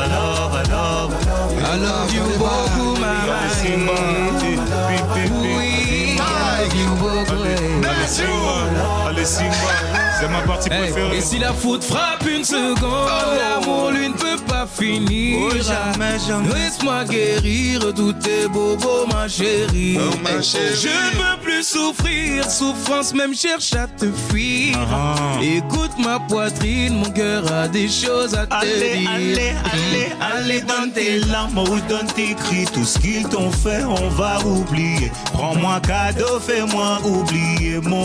love. 0.01 0.47
I 0.55 0.71
love 0.71 1.17
Simba, 1.17 1.26
maman 3.77 4.35
eh, 4.43 4.57
pi, 4.87 4.97
pi, 5.13 5.23
pi. 5.27 5.47
Oui, 5.57 6.17
I 6.17 6.23
love 6.59 6.75
you 6.75 6.89
beaucoup 6.97 7.43
hey. 7.43 7.77
Allez, 7.77 7.86
Simba, 8.07 9.07
allez, 9.09 9.25
Simba. 9.25 9.51
C'est 10.19 10.27
ma 10.29 10.39
partie 10.41 10.69
Hey, 10.71 10.91
préférée. 10.91 11.17
Et 11.17 11.21
si 11.21 11.37
la 11.37 11.53
faute 11.53 11.83
frappe 11.83 12.25
une 12.27 12.43
seconde, 12.43 13.09
l'amour 13.37 13.91
lui 13.91 14.09
ne 14.09 14.13
peut 14.13 14.37
pas 14.47 14.65
finir. 14.65 15.37
Oh, 15.43 15.51
jamais, 15.57 16.17
jamais. 16.27 16.47
Laisse-moi 16.55 17.03
guérir 17.05 17.81
tous 17.95 18.13
tes 18.13 18.47
bobos, 18.47 19.05
ma 19.13 19.27
chérie. 19.27 19.99
Oh, 19.99 20.15
ma 20.23 20.41
chérie. 20.41 20.75
Je 20.81 20.87
ne 20.87 21.11
peux 21.17 21.41
plus 21.43 21.63
souffrir, 21.63 22.49
souffrance 22.49 23.13
même 23.13 23.35
cherche 23.35 23.73
à 23.73 23.85
te 23.87 24.07
fuir. 24.31 24.75
Ah. 24.91 25.15
Écoute 25.41 25.91
ma 26.03 26.19
poitrine, 26.19 26.95
mon 26.97 27.11
cœur 27.11 27.43
a 27.51 27.67
des 27.67 27.87
choses 27.87 28.33
à 28.33 28.47
te 28.47 28.53
Allez, 28.55 28.97
dire. 28.97 29.09
allez, 29.13 29.53
allez, 29.71 30.09
allez 30.35 30.61
dans 30.61 30.89
tes 30.91 31.19
larmes 31.19 31.59
ou 31.59 31.79
dans 31.89 32.05
tes 32.15 32.33
cris, 32.33 32.65
tout 32.73 32.85
ce 32.85 32.97
qu'ils 32.97 33.27
t'ont 33.27 33.51
fait, 33.51 33.83
on 33.83 34.09
va 34.09 34.39
oublier. 34.45 35.11
Prends-moi 35.33 35.79
cadeau, 35.85 36.39
fais-moi 36.39 36.99
oublier 37.05 37.79
mon 37.83 37.96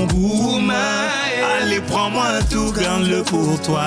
Allez, 1.60 1.80
prends-moi 1.80 2.40
tout, 2.50 2.72
garde-le 2.72 3.22
pour 3.22 3.60
toi. 3.62 3.82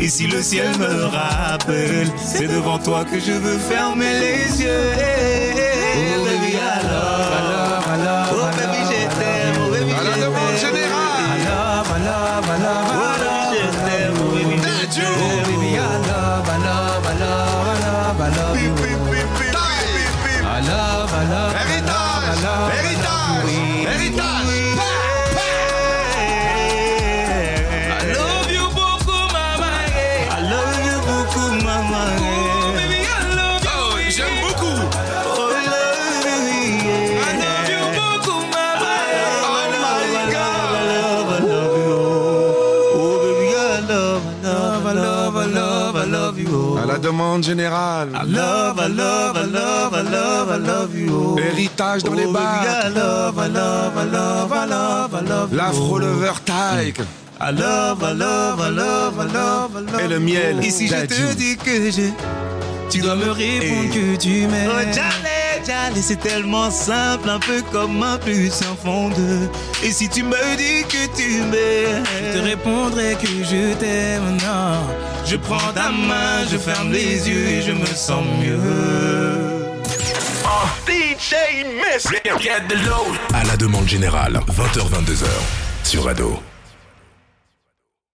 Et 0.00 0.08
si 0.08 0.26
le 0.26 0.42
ciel 0.42 0.68
me 0.78 1.04
rappelle, 1.04 2.08
c'est 2.16 2.46
devant 2.46 2.78
toi 2.78 3.04
que 3.04 3.18
je 3.18 3.32
veux 3.32 3.58
fermer 3.58 4.12
les 4.20 4.62
yeux. 4.62 5.67
Demande 47.38 47.44
générale. 47.44 48.08
I 48.14 48.26
love, 48.30 48.78
I 48.78 48.88
love, 48.88 49.36
I 49.36 49.46
love, 49.46 49.94
I 49.94 50.02
love, 50.10 50.50
I 50.50 50.58
love 50.66 50.94
you. 50.96 51.36
Héritage 51.38 52.02
dans 52.04 52.14
les 52.14 52.26
Oh, 52.26 52.32
bacs. 52.32 52.66
I 52.86 52.88
love, 52.94 53.36
I 53.38 53.48
love, 53.48 53.92
I 53.96 54.10
love, 54.10 54.52
I 54.52 54.66
love, 54.68 55.14
I 55.14 55.28
love 55.28 55.50
you. 55.52 55.56
L'afro-lover 55.56 56.32
Taïk. 56.44 57.00
I 57.40 57.52
love, 57.52 58.02
I 58.02 58.14
love, 58.14 58.60
I 58.60 58.70
love, 58.70 59.18
I 59.18 59.32
love, 59.32 59.76
I 59.76 59.92
love 59.92 60.00
Et 60.04 60.08
le 60.08 60.18
miel. 60.18 60.58
Et 60.62 60.70
si 60.70 60.88
je 60.88 60.94
te 61.06 61.34
dis 61.34 61.56
que 61.56 61.90
je 61.90 62.10
Tu 62.90 63.00
dois 63.00 63.14
me 63.16 63.30
répondre 63.30 63.90
que 63.92 64.16
tu 64.16 64.46
Oh, 64.46 64.50
m'aimes. 64.50 64.92
Jale, 65.68 65.92
c'est 66.00 66.20
tellement 66.20 66.70
simple, 66.70 67.28
un 67.28 67.38
peu 67.38 67.60
comme 67.70 68.02
un 68.02 68.16
plus 68.16 68.50
un 68.62 68.74
fond 68.74 69.10
de. 69.10 69.48
Et 69.84 69.90
si 69.90 70.08
tu 70.08 70.22
me 70.22 70.56
dis 70.56 70.82
que 70.88 71.14
tu 71.14 71.42
m'aimes, 71.42 72.04
Je 72.06 72.38
te 72.38 72.42
répondrai 72.42 73.16
que 73.20 73.26
je 73.26 73.74
t'aime, 73.74 74.38
non. 74.38 74.80
Je 75.26 75.36
prends 75.36 75.72
ta 75.74 75.90
main, 75.90 76.46
je 76.50 76.56
ferme 76.56 76.90
les 76.90 77.28
yeux 77.28 77.48
et 77.48 77.60
je 77.60 77.72
me 77.72 77.84
sens 77.84 78.24
mieux. 78.40 78.58
À 83.34 83.44
la 83.44 83.56
demande 83.58 83.86
générale, 83.86 84.40
20h, 84.48 84.88
22h 84.88 85.26
sur 85.84 86.08
Ado. 86.08 86.40